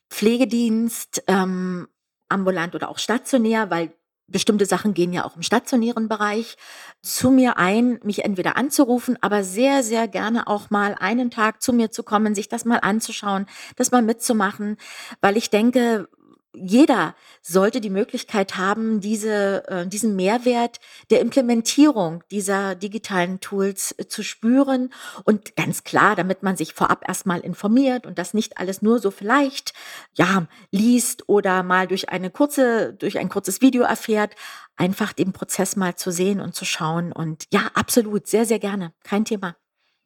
Pflegedienst, 0.09 1.23
ähm, 1.27 1.87
ambulant 2.30 2.75
oder 2.75 2.89
auch 2.89 2.99
stationär, 2.99 3.69
weil 3.69 3.91
bestimmte 4.28 4.65
Sachen 4.65 4.93
gehen 4.93 5.13
ja 5.13 5.25
auch 5.25 5.36
im 5.36 5.41
stationären 5.41 6.09
Bereich, 6.09 6.57
zu 7.01 7.32
mir 7.32 7.57
ein, 7.57 7.99
mich 8.03 8.25
entweder 8.25 8.57
anzurufen, 8.57 9.17
aber 9.21 9.43
sehr, 9.43 9.84
sehr 9.84 10.07
gerne 10.07 10.47
auch 10.47 10.69
mal 10.69 10.95
einen 10.99 11.32
Tag 11.32 11.61
zu 11.61 11.71
mir 11.71 11.91
zu 11.91 12.03
kommen, 12.03 12.36
sich 12.36 12.49
das 12.49 12.65
mal 12.65 12.80
anzuschauen, 12.80 13.45
das 13.78 13.91
mal 13.91 14.01
mitzumachen, 14.01 14.78
weil 15.21 15.38
ich 15.38 15.49
denke, 15.49 16.09
jeder 16.53 17.15
sollte 17.41 17.81
die 17.81 17.89
Möglichkeit 17.89 18.57
haben, 18.57 18.99
diese, 18.99 19.67
äh, 19.67 19.87
diesen 19.87 20.15
Mehrwert 20.15 20.79
der 21.09 21.21
Implementierung 21.21 22.23
dieser 22.31 22.75
digitalen 22.75 23.39
Tools 23.39 23.93
äh, 23.97 24.07
zu 24.07 24.23
spüren. 24.23 24.91
Und 25.23 25.55
ganz 25.55 25.83
klar, 25.83 26.15
damit 26.15 26.43
man 26.43 26.57
sich 26.57 26.73
vorab 26.73 27.07
erstmal 27.07 27.39
informiert 27.41 28.05
und 28.05 28.17
das 28.17 28.33
nicht 28.33 28.57
alles 28.57 28.81
nur 28.81 28.99
so 28.99 29.11
vielleicht, 29.11 29.73
ja, 30.13 30.47
liest 30.71 31.29
oder 31.29 31.63
mal 31.63 31.87
durch 31.87 32.09
eine 32.09 32.29
kurze, 32.29 32.93
durch 32.93 33.17
ein 33.17 33.29
kurzes 33.29 33.61
Video 33.61 33.83
erfährt, 33.83 34.35
einfach 34.75 35.13
den 35.13 35.33
Prozess 35.33 35.75
mal 35.75 35.95
zu 35.95 36.11
sehen 36.11 36.39
und 36.39 36.55
zu 36.55 36.65
schauen. 36.65 37.11
Und 37.11 37.45
ja, 37.51 37.71
absolut, 37.73 38.27
sehr, 38.27 38.45
sehr 38.45 38.59
gerne. 38.59 38.93
Kein 39.03 39.25
Thema. 39.25 39.55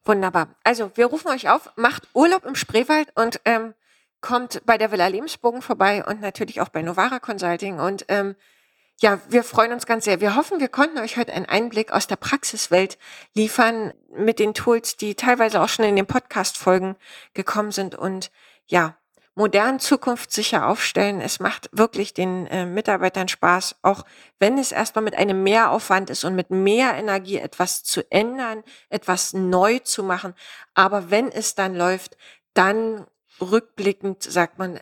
Wunderbar. 0.04 0.56
Also, 0.64 0.90
wir 0.96 1.06
rufen 1.06 1.28
euch 1.28 1.48
auf, 1.48 1.70
macht 1.76 2.08
Urlaub 2.12 2.44
im 2.44 2.56
Spreewald 2.56 3.08
und 3.14 3.40
ähm, 3.44 3.74
kommt 4.22 4.62
bei 4.64 4.78
der 4.78 4.90
Villa 4.90 5.08
Lebensbogen 5.08 5.60
vorbei 5.60 6.04
und 6.04 6.20
natürlich 6.20 6.60
auch 6.60 6.70
bei 6.70 6.80
Novara 6.80 7.18
Consulting. 7.18 7.78
Und 7.78 8.06
ähm, 8.08 8.34
ja, 9.00 9.20
wir 9.28 9.42
freuen 9.42 9.72
uns 9.72 9.84
ganz 9.84 10.04
sehr. 10.04 10.20
Wir 10.20 10.36
hoffen, 10.36 10.60
wir 10.60 10.68
konnten 10.68 10.98
euch 10.98 11.16
heute 11.16 11.32
einen 11.32 11.46
Einblick 11.46 11.92
aus 11.92 12.06
der 12.06 12.16
Praxiswelt 12.16 12.98
liefern 13.34 13.92
mit 14.16 14.38
den 14.38 14.54
Tools, 14.54 14.96
die 14.96 15.14
teilweise 15.14 15.60
auch 15.60 15.68
schon 15.68 15.84
in 15.84 15.96
den 15.96 16.06
Podcast-Folgen 16.06 16.96
gekommen 17.34 17.72
sind 17.72 17.94
und 17.96 18.30
ja, 18.66 18.96
modern 19.34 19.80
zukunftssicher 19.80 20.66
aufstellen. 20.68 21.20
Es 21.20 21.40
macht 21.40 21.68
wirklich 21.72 22.14
den 22.14 22.46
äh, 22.46 22.66
Mitarbeitern 22.66 23.28
Spaß, 23.28 23.76
auch 23.82 24.04
wenn 24.38 24.58
es 24.58 24.72
erstmal 24.72 25.04
mit 25.04 25.16
einem 25.16 25.42
Mehraufwand 25.42 26.10
ist 26.10 26.24
und 26.24 26.34
mit 26.34 26.50
mehr 26.50 26.94
Energie 26.94 27.38
etwas 27.38 27.82
zu 27.82 28.08
ändern, 28.10 28.62
etwas 28.88 29.32
neu 29.32 29.78
zu 29.80 30.04
machen. 30.04 30.34
Aber 30.74 31.10
wenn 31.10 31.30
es 31.32 31.54
dann 31.54 31.74
läuft, 31.74 32.16
dann 32.54 33.06
rückblickend 33.40 34.22
sagt 34.22 34.58
man, 34.58 34.80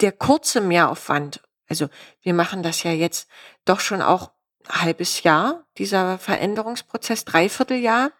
der 0.00 0.12
kurze 0.12 0.60
Mehraufwand, 0.60 1.40
also 1.68 1.88
wir 2.22 2.34
machen 2.34 2.62
das 2.62 2.82
ja 2.82 2.92
jetzt 2.92 3.28
doch 3.64 3.80
schon 3.80 4.02
auch 4.02 4.30
ein 4.68 4.82
halbes 4.82 5.22
Jahr, 5.22 5.64
dieser 5.78 6.18
Veränderungsprozess, 6.18 7.24
dreiviertel 7.24 7.78
Jahr. 7.78 8.10